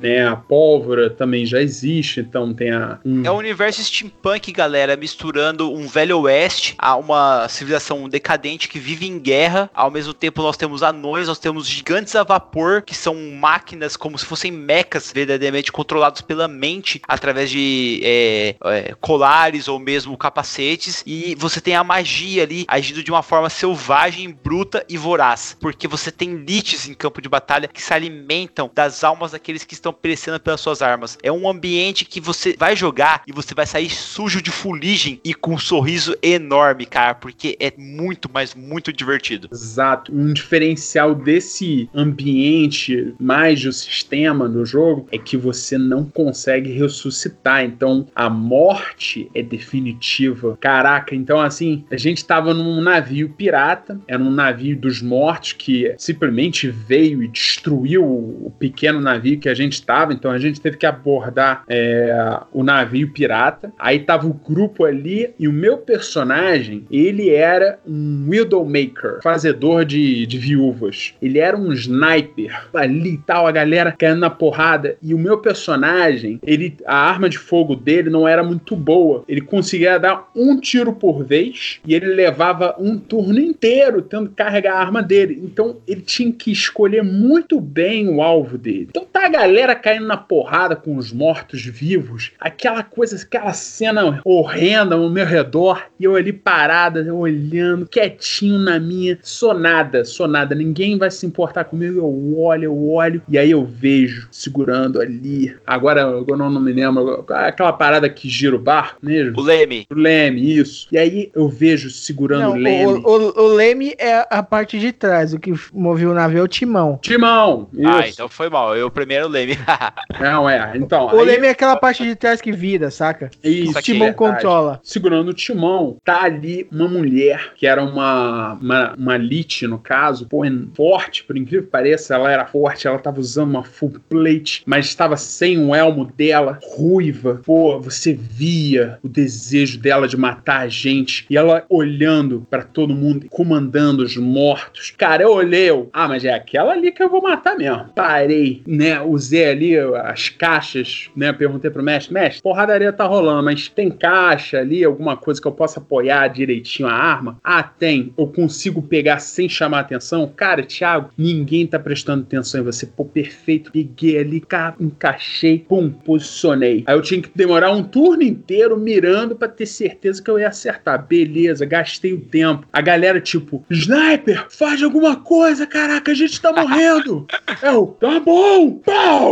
[0.00, 2.98] Né, a pólvora também já existe, então tem a.
[3.24, 9.06] É um universo steampunk, galera, misturando um velho oeste a uma civilização decadente que vive
[9.06, 9.70] em guerra.
[9.74, 14.18] Ao mesmo tempo, nós temos anões, nós temos gigantes a vapor, que são máquinas como
[14.18, 21.02] se fossem mechas verdadeiramente controlados pela mente através de é, é, colares ou mesmo capacetes.
[21.06, 25.56] E você tem a magia ali agindo de uma forma selvagem, bruta e voraz.
[25.60, 29.74] Porque você tem liches em campo de batalha que se alimentam das almas daqueles que
[29.74, 31.18] estão perecendo pelas suas armas.
[31.22, 35.34] É um ambiente que você vai jogar e você vai sair sujo de fuligem e
[35.34, 39.48] com um sorriso enorme, cara, porque é muito, mas muito divertido.
[39.52, 40.12] Exato.
[40.14, 47.64] Um diferencial desse ambiente mais do sistema do jogo é que você não consegue ressuscitar.
[47.64, 50.56] Então a morte é definitiva.
[50.60, 55.94] Caraca, então assim, a gente tava num navio pirata, era um navio dos mortos que
[55.98, 60.12] simplesmente veio e destruiu o pequeno navio que a gente estava.
[60.12, 63.72] Então a gente teve que abordar é, o navio pirata.
[63.78, 70.26] Aí tava o grupo ali e o meu personagem, ele era um Widowmaker, fazedor de,
[70.26, 71.14] de viúvas.
[71.20, 74.96] Ele era um sniper ali e tal, a galera caindo na porrada.
[75.02, 79.24] E o meu personagem, ele, a arma de fogo dele não era muito boa.
[79.28, 84.36] Ele conseguia dar um tiro por vez e ele levava um turno inteiro tendo que
[84.36, 85.40] carregar a arma dele.
[85.42, 88.88] Então ele tinha que escolher muito bem o alvo dele.
[88.90, 94.94] Então tá a galera caindo na porrada com os mortos-vivos, aquela coisa, aquela cena horrenda
[94.94, 100.54] ao meu redor, e eu ali parada, olhando, quietinho na minha, sou nada, sou nada,
[100.54, 105.54] ninguém vai se importar comigo, eu olho, eu olho, e aí eu vejo, segurando ali,
[105.66, 109.38] agora eu não, não me lembro, aquela parada que gira o barco mesmo?
[109.38, 109.86] O leme.
[109.90, 110.86] O leme, isso.
[110.92, 112.84] E aí eu vejo segurando Não, o leme.
[112.86, 116.42] o, o- o leme é a parte de trás, o que moveu o navio é
[116.42, 116.98] o timão.
[117.02, 117.68] Timão!
[117.84, 118.10] Ah, isso.
[118.14, 118.76] então foi mal.
[118.76, 119.55] Eu primeiro o leme.
[120.20, 120.72] Não, é.
[120.76, 123.30] Então, O aí- leme é aquela parte de trás que vira, saca?
[123.42, 124.16] Isso, o timão verdade.
[124.34, 124.80] controla.
[124.82, 130.26] Segurando o timão, tá ali uma mulher, que era uma, uma, uma lit, no caso,
[130.26, 130.42] pô,
[130.74, 134.86] forte, por incrível que pareça, ela era forte, ela tava usando uma full plate, mas
[134.86, 137.40] estava sem o elmo dela, ruiva.
[137.44, 142.94] Pô, você via o desejo dela de matar a gente, e ela olhando pra todo
[142.94, 144.92] mundo, comandando os mortos.
[144.96, 147.86] Cara, eu olhei, eu, ah, mas é aquela ali que eu vou matar mesmo.
[147.94, 153.68] Parei, né, usei ali as caixas, né, perguntei pro mestre, mestre, porradaria tá rolando, mas
[153.68, 157.38] tem caixa ali, alguma coisa que eu possa apoiar direitinho a arma?
[157.42, 158.12] Ah, tem.
[158.16, 160.30] Eu consigo pegar sem chamar atenção?
[160.34, 162.86] Cara, Thiago, ninguém tá prestando atenção em você.
[162.86, 163.70] Pô, perfeito.
[163.72, 166.84] Peguei ali, ca- encaixei, pum, posicionei.
[166.86, 170.48] Aí eu tinha que demorar um turno inteiro mirando pra ter certeza que eu ia
[170.48, 171.04] acertar.
[171.06, 172.66] Beleza, gastei o tempo.
[172.72, 177.26] A galera, tipo, Sniper, faz alguma coisa, caraca, a gente tá morrendo.
[177.62, 179.25] Eu, tá bom, pau!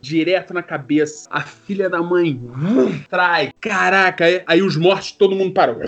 [0.00, 1.28] Direto na cabeça.
[1.30, 2.40] A filha da mãe
[3.10, 3.52] trai.
[3.60, 5.78] Caraca, aí, aí os mortos, todo mundo parou.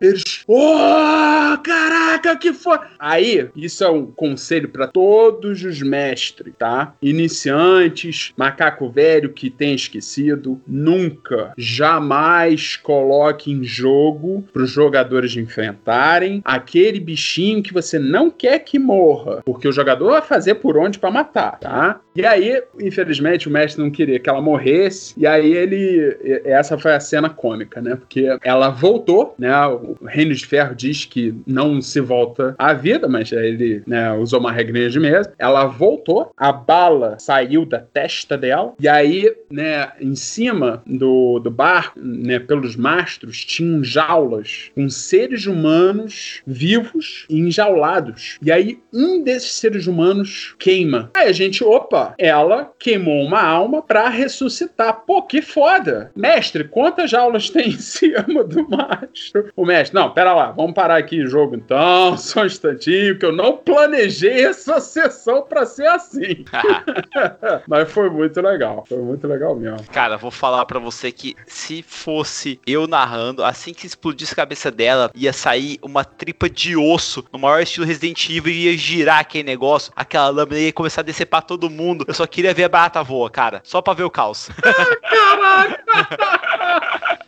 [0.00, 2.78] Eles, oh, caraca, que foi?
[2.98, 6.94] Aí, isso é um conselho pra todos os mestres, tá?
[7.02, 17.00] Iniciantes, macaco velho que tem esquecido, nunca, jamais coloque em jogo pros jogadores enfrentarem aquele
[17.00, 21.10] bichinho que você não quer que morra, porque o jogador vai fazer por onde pra
[21.10, 22.00] matar, tá?
[22.14, 26.16] E aí, infelizmente, o mestre não queria que ela morresse, e aí ele.
[26.44, 27.96] Essa foi a cena cômica, né?
[27.96, 29.54] Porque ela voltou, né?
[29.66, 34.40] O Reino de Ferro diz que não se volta à vida, mas ele né, usou
[34.40, 35.32] uma regrinha de mesa.
[35.38, 41.50] Ela voltou, a bala saiu da testa dela, e aí, né, em cima do, do
[41.50, 48.38] barco, né, pelos mastros, tinham jaulas com seres humanos vivos e enjaulados.
[48.42, 51.10] E aí, um desses seres humanos queima.
[51.14, 55.02] Aí a gente, opa, ela queimou uma alma pra ressuscitar.
[55.06, 56.10] Pô, que foda!
[56.14, 59.52] Mestre, quantas aulas tem em cima do macho?
[59.54, 63.26] O mestre, não, pera lá, vamos parar aqui o jogo então, só um instantinho, que
[63.26, 66.44] eu não planejei essa sessão pra ser assim.
[67.66, 69.84] Mas foi muito legal, foi muito legal mesmo.
[69.92, 74.70] Cara, vou falar pra você que se fosse eu narrando, assim que explodisse a cabeça
[74.70, 79.20] dela, ia sair uma tripa de osso no maior estilo Resident Evil e ia girar
[79.20, 82.05] aquele negócio, aquela lâmina ia começar a descer pra todo mundo.
[82.06, 84.48] Eu só queria ver a barata voa, cara, só pra ver o caos.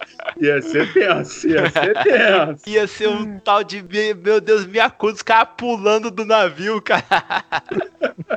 [0.40, 2.68] Ia ser tenso, ia ser tenso.
[2.68, 6.80] Ia ser um tal de, me- meu Deus, me acusa, os caras pulando do navio,
[6.82, 7.04] cara.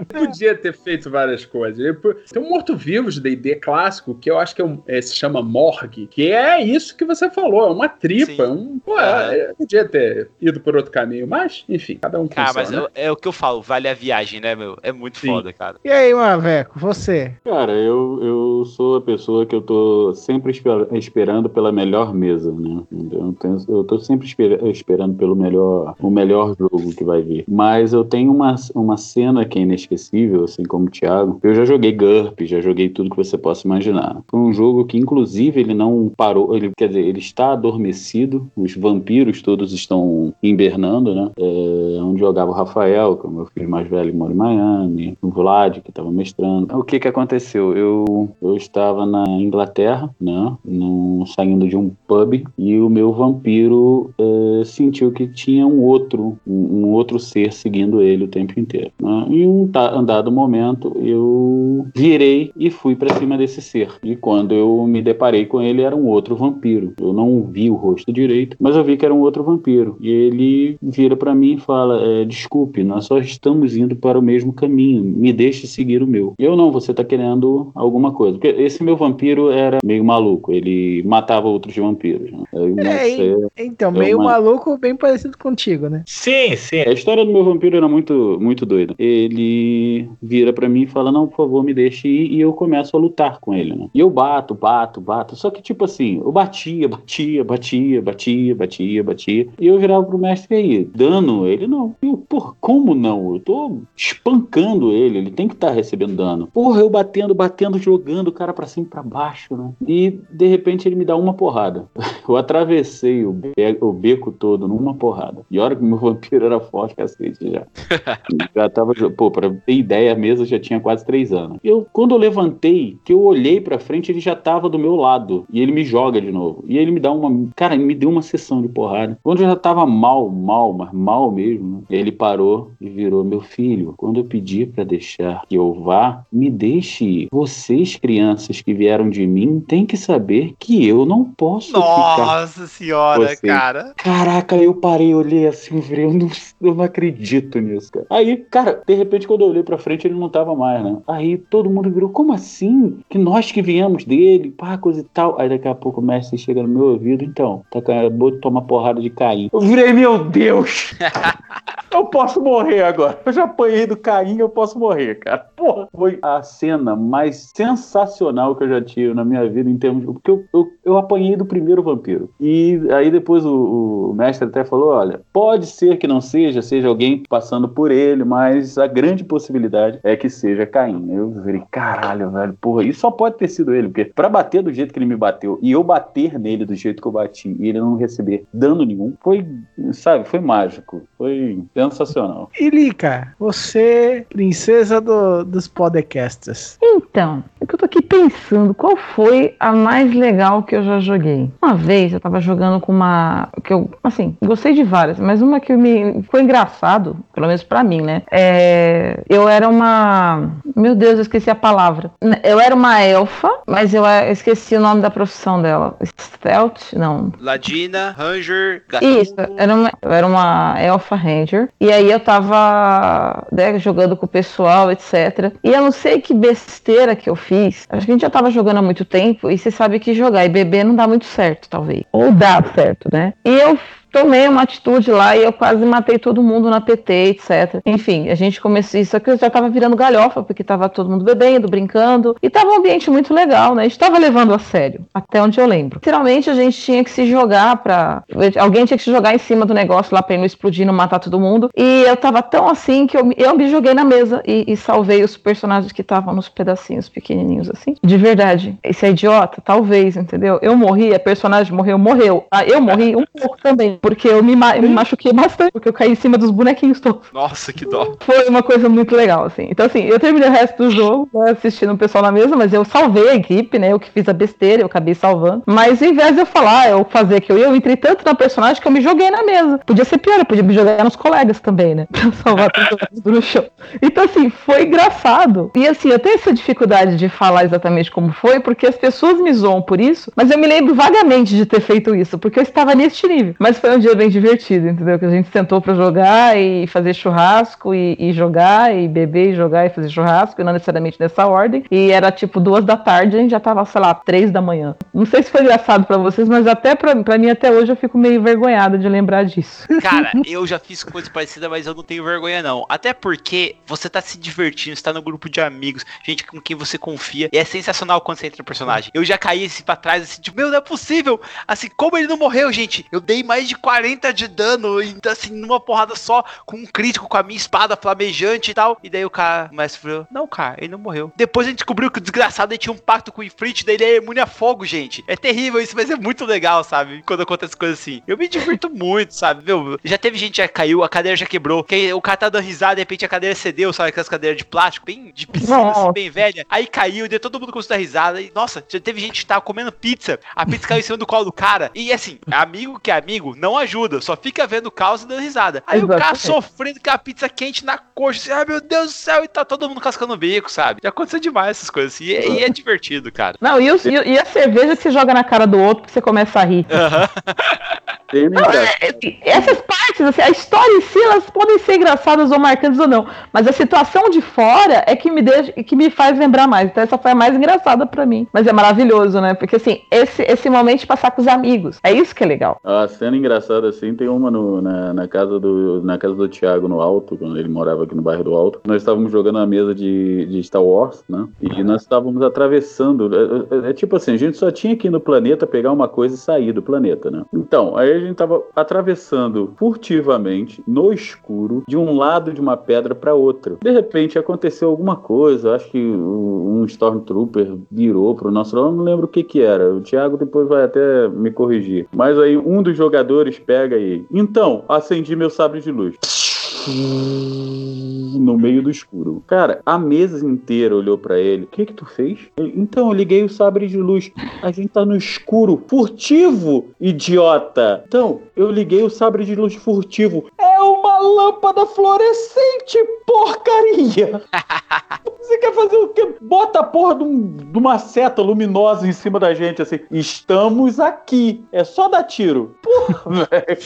[0.08, 1.98] Podia ter feito várias coisas.
[2.32, 5.42] Tem um morto-vivo de D&D clássico que eu acho que é um- é, se chama
[5.42, 8.44] Morgue, que é isso que você falou, é uma tripa.
[8.48, 12.36] Um, pô, é, é, podia ter ido por outro caminho, mas, enfim, cada um com
[12.36, 12.78] Cara, o seu, mas né?
[12.78, 14.78] eu- é o que eu falo, vale a viagem, né, meu?
[14.82, 15.78] É muito foda, cara.
[15.84, 17.34] E aí, Maveco, você?
[17.44, 22.52] Cara, eu, eu sou a pessoa que eu tô sempre esper- esperando pela melhor mesa,
[22.52, 22.82] né?
[23.12, 27.44] Eu, tenho, eu tô sempre esper- esperando pelo melhor, o melhor jogo que vai vir.
[27.48, 31.40] Mas eu tenho uma, uma cena que é inesquecível, assim como o Thiago.
[31.44, 34.22] Eu já joguei GURP, já joguei tudo que você possa imaginar.
[34.28, 38.76] Foi um jogo que, inclusive, ele não parou, ele, quer dizer, ele está adormecido, os
[38.76, 41.32] vampiros todos estão hibernando, né?
[41.38, 44.36] É, onde jogava o Rafael, que é o meu filho mais velho, que mora em
[44.36, 46.76] Miami, o Vlad, que estava mestrando.
[46.78, 47.76] O que que aconteceu?
[47.76, 50.56] Eu, eu estava na Inglaterra, né?
[50.64, 56.38] Num, saindo de um pub, e o meu vampiro é, sentiu que tinha um outro,
[56.46, 58.92] um, um outro ser seguindo ele o tempo inteiro.
[59.02, 59.26] Né?
[59.30, 59.70] Em um
[60.06, 63.90] dado momento, eu virei e fui para cima desse ser.
[64.04, 66.94] E quando eu me deparei com ele, era um outro vampiro.
[67.00, 69.98] Eu não vi o rosto direito, mas eu vi que era um outro vampiro.
[70.00, 74.22] E ele vira para mim e fala: é, Desculpe, nós só estamos indo para o
[74.22, 75.04] mesmo caminho.
[75.04, 76.34] Me deixe seguir o meu.
[76.38, 78.38] Eu não, você tá querendo alguma coisa.
[78.38, 80.52] Porque esse meu vampiro era meio maluco.
[80.52, 82.32] Ele matava outros vampiros.
[82.32, 82.44] Né?
[82.54, 86.04] Aí, É, é, Então, é meio uma- maluco, bem parecido contigo, né?
[86.08, 86.80] Sim, sim.
[86.82, 88.94] A história do meu vampiro era muito, muito doida.
[88.98, 92.32] Ele vira pra mim e fala: Não, por favor, me deixe ir.
[92.34, 93.88] E eu começo a lutar com ele, né?
[93.94, 95.36] E eu bato, bato, bato.
[95.36, 99.48] Só que, tipo assim, eu batia, batia, batia, batia, batia, batia.
[99.60, 101.48] E eu virava pro mestre e aí, dano?
[101.48, 101.96] Ele não.
[102.02, 103.34] Eu, porra, como não?
[103.36, 105.18] Eu tô espancando ele.
[105.18, 106.48] Ele tem que estar recebendo dano.
[106.54, 109.72] Porra, eu batendo, batendo, jogando o cara pra cima e pra baixo, né?
[109.88, 111.51] E de repente ele me dá uma porrada.
[112.28, 113.52] Eu atravessei o, be-
[113.82, 115.42] o beco todo numa porrada.
[115.52, 117.66] E olha que meu vampiro era forte, cacete, já.
[118.56, 118.94] já tava.
[119.18, 121.58] Pô, pra ter ideia, a mesa já tinha quase três anos.
[121.64, 125.46] Eu, quando eu levantei, que eu olhei pra frente, ele já tava do meu lado.
[125.52, 126.64] E ele me joga de novo.
[126.68, 127.48] E ele me dá uma.
[127.56, 129.18] Cara, ele me deu uma sessão de porrada.
[129.24, 131.82] Quando eu já tava mal, mal, mas mal mesmo, né?
[131.90, 136.50] Ele parou e virou: Meu filho, quando eu pedi pra deixar que eu vá, me
[136.50, 137.28] deixe ir.
[137.32, 142.18] Vocês, crianças que vieram de mim, têm que saber que eu não posso ficar.
[142.18, 143.48] Nossa senhora, Você.
[143.48, 143.94] cara.
[143.98, 146.30] Caraca, eu parei, olhei assim, virei, eu não,
[146.62, 148.06] eu não acredito nisso, cara.
[148.12, 150.98] Aí, cara, de repente, quando eu olhei pra frente, ele não tava mais, né?
[151.08, 153.00] Aí todo mundo virou, como assim?
[153.10, 155.40] Que nós que viemos dele, pá, coisa e tal.
[155.40, 158.62] Aí daqui a pouco o mestre chega no meu ouvido, então, tá, acabou de tomar
[158.62, 159.50] porrada de Caim.
[159.52, 160.94] Eu virei, meu Deus!
[161.92, 163.20] eu posso morrer agora.
[163.26, 165.40] Eu já apanhei do Caim, eu posso morrer, cara.
[165.56, 170.02] Porra, foi a cena mais sensacional que eu já tive na minha vida em termos
[170.02, 170.06] de.
[170.14, 172.30] Porque eu, eu, eu apanhei do primeiro vampiro.
[172.40, 176.88] E aí depois o, o mestre até falou: olha, pode ser que não seja, seja
[176.88, 181.12] alguém passando por ele, mas a grande possibilidade é que seja Caim.
[181.12, 184.74] Eu virei, caralho, velho, porra, isso só pode ter sido ele, porque pra bater do
[184.74, 187.68] jeito que ele me bateu e eu bater nele do jeito que eu bati e
[187.70, 189.46] ele não receber dano nenhum, foi,
[189.94, 191.02] sabe, foi mágico.
[191.18, 192.50] Foi sensacional.
[192.60, 196.78] E Lica, você, princesa do- dos podcasts.
[196.82, 201.00] Então, é que eu tô aqui pensando, qual foi a mais legal que eu já
[201.00, 201.21] joguei?
[201.62, 203.50] Uma vez eu tava jogando com uma.
[203.64, 207.84] que eu, assim, gostei de várias, mas uma que me foi engraçado, pelo menos pra
[207.84, 208.24] mim, né?
[208.32, 210.52] É, eu era uma.
[210.76, 212.12] Meu Deus, eu esqueci a palavra.
[212.44, 215.98] Eu era uma elfa, mas eu eh, esqueci o nome da profissão dela.
[216.20, 216.94] Stealth?
[216.94, 217.32] Não.
[217.40, 221.70] Ladina, Ranger, Isso, era uma, eu era uma Elfa Ranger.
[221.80, 225.54] E aí eu tava né, jogando com o pessoal, etc.
[225.64, 227.86] E eu não sei que besteira que eu fiz.
[227.90, 229.50] Acho que a gente já tava jogando há muito tempo.
[229.50, 232.04] E você sabe que jogar e beber não dá muito certo, talvez.
[232.12, 233.34] Ou dá certo, né?
[233.44, 233.78] Eu
[234.12, 237.82] tomei uma atitude lá e eu quase matei todo mundo na PT, etc.
[237.86, 239.00] Enfim, a gente começou.
[239.00, 242.36] Isso aqui já tava virando galhofa, porque tava todo mundo bebendo, brincando.
[242.42, 243.84] E tava um ambiente muito legal, né?
[243.84, 245.98] A gente tava levando a sério, até onde eu lembro.
[245.98, 248.24] Literalmente a gente tinha que se jogar pra.
[248.60, 250.94] Alguém tinha que se jogar em cima do negócio lá pra ele não explodir, não
[250.94, 251.70] matar todo mundo.
[251.76, 255.24] E eu tava tão assim que eu, eu me joguei na mesa e, e salvei
[255.24, 257.96] os personagens que estavam nos pedacinhos pequenininhos assim.
[258.04, 258.78] De verdade.
[258.84, 259.62] Esse é idiota?
[259.64, 260.60] Talvez, entendeu?
[260.62, 262.46] Eu morri, a personagem morreu, morreu.
[262.52, 265.88] Ah, eu morri um pouco também, porque eu me, ma eu me machuquei bastante, porque
[265.88, 267.28] eu caí em cima dos bonequinhos todos.
[267.32, 268.16] Nossa, que dó.
[268.22, 269.68] Foi uma coisa muito legal, assim.
[269.70, 272.74] Então, assim, eu terminei o resto do jogo, né, assistindo o pessoal na mesa, mas
[272.74, 273.92] eu salvei a equipe, né?
[273.92, 275.64] Eu que fiz a besteira, eu acabei salvando.
[275.66, 278.88] Mas em vez de eu falar, eu fazer aquilo, eu entrei tanto na personagem que
[278.88, 279.80] eu me joguei na mesa.
[279.86, 282.08] Podia ser pior, eu podia me jogar nos colegas também, né?
[282.12, 283.66] Pra salvar todos no show.
[284.02, 285.72] Então, assim, foi engraçado.
[285.76, 289.54] E assim, eu tenho essa dificuldade de falar exatamente como foi, porque as pessoas me
[289.54, 292.96] zoam por isso, mas eu me lembro vagamente de ter feito isso, porque eu estava
[292.96, 293.56] nesse nível.
[293.60, 295.18] Mas foi um dia bem divertido, entendeu?
[295.18, 299.56] Que a gente sentou para jogar e fazer churrasco e, e, jogar, e beber e
[299.56, 301.84] jogar e fazer churrasco, e não necessariamente nessa ordem.
[301.92, 304.96] E era tipo duas da tarde, a gente já tava, sei lá, três da manhã.
[305.14, 308.18] Não sei se foi engraçado para vocês, mas até pra mim, até hoje, eu fico
[308.18, 309.88] meio envergonhada de lembrar disso.
[310.02, 312.86] Cara, eu já fiz coisa parecida, mas eu não tenho vergonha, não.
[312.90, 316.76] Até porque você tá se divertindo, você tá no grupo de amigos, gente com quem
[316.76, 317.50] você confia.
[317.52, 319.12] E é sensacional quando você entra no personagem.
[319.14, 321.40] Eu já caí assim pra trás, assim, tipo, meu, não é possível.
[321.68, 323.06] Assim, como ele não morreu, gente?
[323.12, 324.98] Eu dei mais de 40 de dano,
[325.30, 328.98] assim, numa porrada só, com um crítico, com a minha espada flamejante e tal.
[329.04, 331.32] E daí o cara, o mestre falou, não, cara, ele não morreu.
[331.36, 334.04] Depois a gente descobriu que o desgraçado tinha um pacto com o Ifrit, daí ele
[334.04, 335.24] é imune a fogo, gente.
[335.28, 337.24] É terrível isso, mas é muito legal, sabe?
[337.26, 338.22] Quando acontece coisas assim.
[338.28, 339.64] Eu me divirto muito, sabe?
[339.66, 342.50] Meu, já teve gente que já caiu, a cadeira já quebrou, que o cara tá
[342.50, 344.10] dando risada, de repente a cadeira cedeu, sabe?
[344.10, 346.66] Aquelas cadeiras de plástico, bem de piscina, assim, bem velha.
[346.70, 348.42] Aí caiu, deu todo mundo começou a risada.
[348.42, 351.26] E, nossa, já teve gente que tava comendo pizza, a pizza caiu em cima do
[351.26, 351.92] colo do cara.
[351.96, 355.42] E assim, amigo que é amigo não ajuda, só fica vendo o caos e dando
[355.42, 355.84] risada.
[355.86, 356.22] Aí Exatamente.
[356.22, 359.44] o cara sofrendo com a pizza quente na coxa, assim, ai meu Deus do céu,
[359.44, 361.02] e tá todo mundo cascando o bico, sabe?
[361.04, 363.58] Já aconteceu demais essas coisas assim, e, e é divertido, cara.
[363.60, 366.22] Não, e, o, e, a cerveja que você joga na cara do outro que você
[366.22, 366.86] começa a rir.
[366.90, 367.42] Uhum.
[368.34, 368.98] Não, é,
[369.42, 373.26] essas partes, assim, a história em si, elas podem ser engraçadas ou marcantes ou não,
[373.52, 376.90] mas a situação de fora é que me deixa, que me faz lembrar mais.
[376.90, 378.48] Então essa foi a mais engraçada para mim.
[378.54, 379.54] Mas é maravilhoso, né?
[379.54, 382.80] Porque assim, esse, esse momento de passar com os amigos, é isso que é legal.
[382.84, 386.88] A cena engraçada assim, tem uma no, na, na, casa do na casa do Thiago
[386.88, 388.82] no Alto, quando ele morava aqui no bairro do Alto.
[388.86, 391.48] Nós estávamos jogando a mesa de, de Star Wars, né?
[391.62, 393.30] E nós estávamos atravessando.
[393.34, 396.08] É, é, é, tipo assim, a gente só tinha que ir no planeta pegar uma
[396.08, 397.44] coisa e sair do planeta, né?
[397.54, 403.14] Então, aí a gente tava atravessando furtivamente, no escuro, de um lado de uma pedra
[403.14, 403.78] para outra.
[403.82, 409.26] De repente aconteceu alguma coisa, acho que um Stormtrooper virou pro nosso lado, não lembro
[409.26, 409.94] o que que era.
[409.94, 412.08] O Thiago depois vai até me corrigir.
[412.16, 414.26] Mas aí um dos jogadores pega e.
[414.32, 416.41] Então, acendi meu sabre de luz
[416.88, 419.44] no meio do escuro.
[419.48, 421.64] Cara, a mesa inteira olhou para ele.
[421.64, 422.40] O que que tu fez?
[422.58, 424.32] Ele, então, eu liguei o sabre de luz.
[424.62, 425.84] A gente tá no escuro.
[425.88, 428.04] Furtivo, idiota.
[428.08, 430.46] Então, eu liguei o sabre de luz furtivo.
[430.60, 434.42] É uma lâmpada fluorescente, porcaria.
[435.42, 436.36] Você quer fazer o quê?
[436.40, 440.00] Bota a porra de, um, de, uma seta luminosa em cima da gente, assim.
[440.10, 441.66] Estamos aqui.
[441.72, 442.76] É só dar tiro.
[442.82, 443.82] Porra, velho.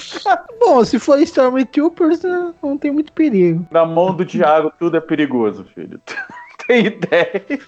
[0.59, 2.21] Bom, se for Stormtroopers,
[2.61, 3.65] não tem muito perigo.
[3.71, 5.99] Na mão do Thiago, tudo é perigoso, filho.
[6.67, 7.59] tem ideia?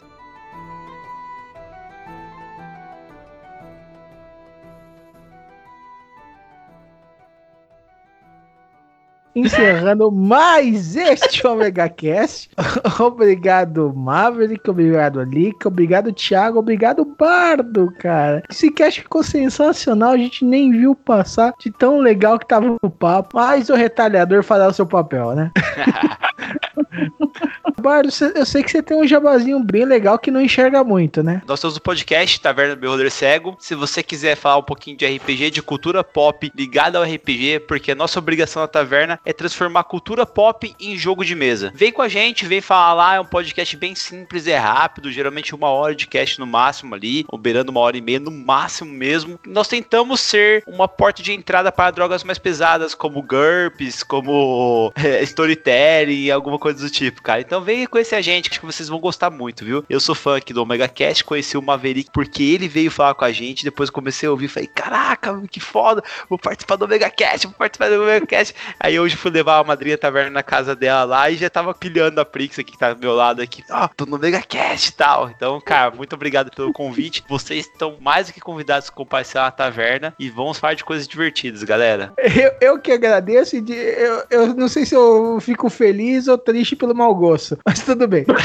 [9.39, 12.49] Encerrando mais este Omega Cast.
[12.99, 14.69] obrigado, Maverick.
[14.69, 15.67] Obrigado, Lika.
[15.67, 16.59] Obrigado, Thiago.
[16.59, 18.43] Obrigado, Bardo, cara.
[18.49, 20.11] Esse cast ficou sensacional.
[20.11, 23.37] A gente nem viu passar de tão legal que tava o papo.
[23.37, 25.51] Mas o retalhador fará o seu papel, né?
[27.79, 31.43] Bardo, eu sei que você tem um jabazinho bem legal que não enxerga muito, né?
[31.47, 33.55] Nós temos o podcast Taverna do Beholder Cego.
[33.59, 37.91] Se você quiser falar um pouquinho de RPG, de cultura pop ligada ao RPG, porque
[37.91, 41.71] a nossa obrigação na taverna é transformar cultura pop em jogo de mesa.
[41.75, 45.53] Vem com a gente, vem falar lá, é um podcast bem simples, é rápido, geralmente
[45.53, 47.39] uma hora de cast no máximo ali, ou
[47.69, 49.39] uma hora e meia no máximo mesmo.
[49.45, 55.21] Nós tentamos ser uma porta de entrada para drogas mais pesadas, como GURPS, como é,
[55.27, 57.41] storytelling, alguma coisa do tipo, cara.
[57.41, 59.83] Então venha conhecer a gente, acho que vocês vão gostar muito, viu?
[59.89, 63.25] Eu sou fã aqui do Omega Cast, conheci o Maverick porque ele veio falar com
[63.25, 67.45] a gente, depois comecei a ouvir, falei, caraca, que foda, vou participar do Omega Cast,
[67.45, 68.55] vou participar do Omega Cast.
[68.79, 72.21] Aí hoje fui levar a madrinha taverna na casa dela lá e já tava pilhando
[72.21, 73.61] a Prix aqui que tá do meu lado aqui.
[73.69, 75.29] Ó, oh, tô no Omega Cast e tal.
[75.29, 77.21] Então, cara, muito obrigado pelo convite.
[77.27, 81.05] Vocês estão mais do que convidados a compartilhar a taverna e vamos falar de coisas
[81.05, 82.13] divertidas, galera.
[82.17, 86.37] Eu, eu que agradeço e de, eu, eu não sei se eu fico feliz ou
[86.37, 88.25] triste pelo mau gosto, mas tudo bem.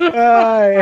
[0.00, 0.76] Ai,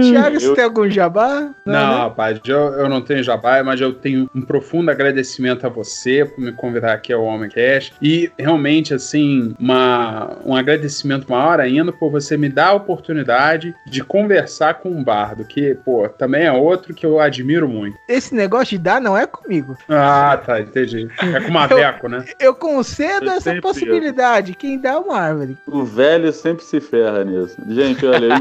[0.00, 1.50] Thiago, você Eu- tem algum jabá?
[1.64, 1.96] Não, né?
[2.02, 6.40] rapaz, eu, eu não tenho jabá, mas eu tenho um profundo agradecimento a você por
[6.40, 7.92] me convidar aqui ao Homem Cash.
[8.02, 14.04] E realmente, assim, uma, um agradecimento maior ainda por você me dar a oportunidade de
[14.04, 17.96] conversar com um bardo, que, pô, também é outro que eu admiro muito.
[18.08, 19.76] Esse negócio de dar não é comigo.
[19.88, 21.08] Ah, tá, entendi.
[21.34, 22.24] É com Maveco, né?
[22.38, 24.54] Eu concedo Eu essa possibilidade.
[24.54, 25.56] Quem dá é uma árvore.
[25.66, 27.56] O velho sempre se ferra nisso.
[27.68, 28.36] Gente, olha,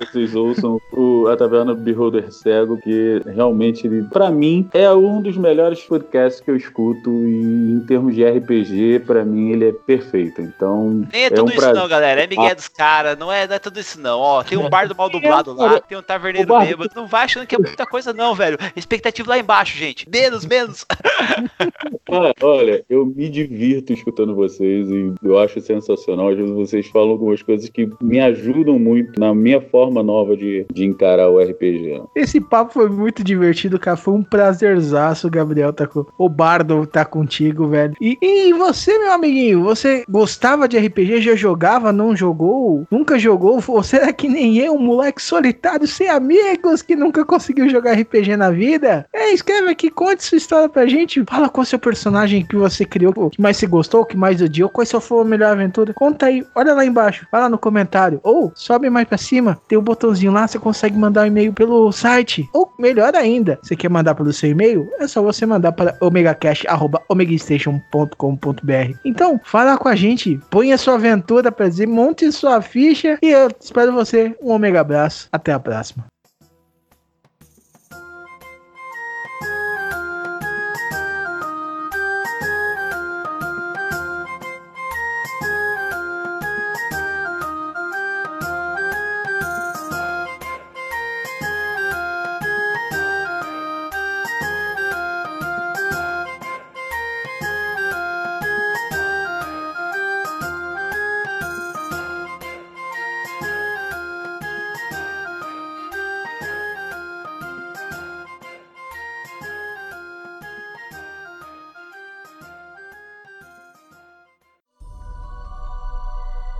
[0.00, 5.80] vocês ouçam o, a Taverna Beholder Cego, que realmente, pra mim, é um dos melhores
[5.82, 7.10] podcasts que eu escuto.
[7.10, 10.40] E em termos de RPG, pra mim, ele é perfeito.
[10.40, 11.74] Então, Nem é é tudo um isso prazer.
[11.80, 12.22] não, galera.
[12.22, 12.54] É Miguel Ah.
[12.54, 14.18] dos caras, não é, não é tudo isso não.
[14.20, 16.90] Ó, tem um bar do mal dublado lá, tem um taverneiro bar- bêbado.
[16.94, 18.56] Não vai achando que é muita coisa não, velho.
[18.76, 20.08] Expectativa lá embaixo, gente.
[20.08, 20.86] Menos, menos.
[22.42, 26.03] Olha, eu me divirto escutando vocês e eu acho sensacional.
[26.12, 30.66] Às vezes vocês falam algumas coisas que me ajudam muito na minha forma nova de,
[30.72, 32.02] de encarar o RPG.
[32.14, 33.96] Esse papo foi muito divertido, cara.
[33.96, 35.72] Foi um prazerzaço, Gabriel.
[35.72, 36.04] Tá com...
[36.18, 37.94] O Bardo tá contigo, velho.
[38.00, 41.22] E, e você, meu amiguinho, você gostava de RPG?
[41.22, 41.92] Já jogava?
[41.92, 42.86] Não jogou?
[42.90, 43.62] Nunca jogou?
[43.66, 48.36] Ou será que nem eu, um moleque solitário, sem amigos, que nunca conseguiu jogar RPG
[48.36, 49.06] na vida?
[49.12, 51.24] É, escreve aqui, conte sua história pra gente.
[51.28, 54.06] Fala qual é o seu personagem que você criou, o que mais você gostou, o
[54.06, 55.93] que mais odiou, qual foi a melhor aventura.
[55.94, 58.20] Conta aí, olha lá embaixo, vai lá no comentário.
[58.22, 61.90] Ou sobe mais pra cima, tem um botãozinho lá, você consegue mandar um e-mail pelo
[61.92, 62.48] site.
[62.52, 64.90] Ou melhor ainda, você quer mandar pelo seu e-mail?
[64.98, 68.98] É só você mandar para omegacash.omegastation.com.br.
[69.04, 73.30] Então, fala com a gente, põe a sua aventura pra dizer, monte sua ficha e
[73.30, 74.34] eu espero você.
[74.42, 76.13] Um omega abraço, até a próxima.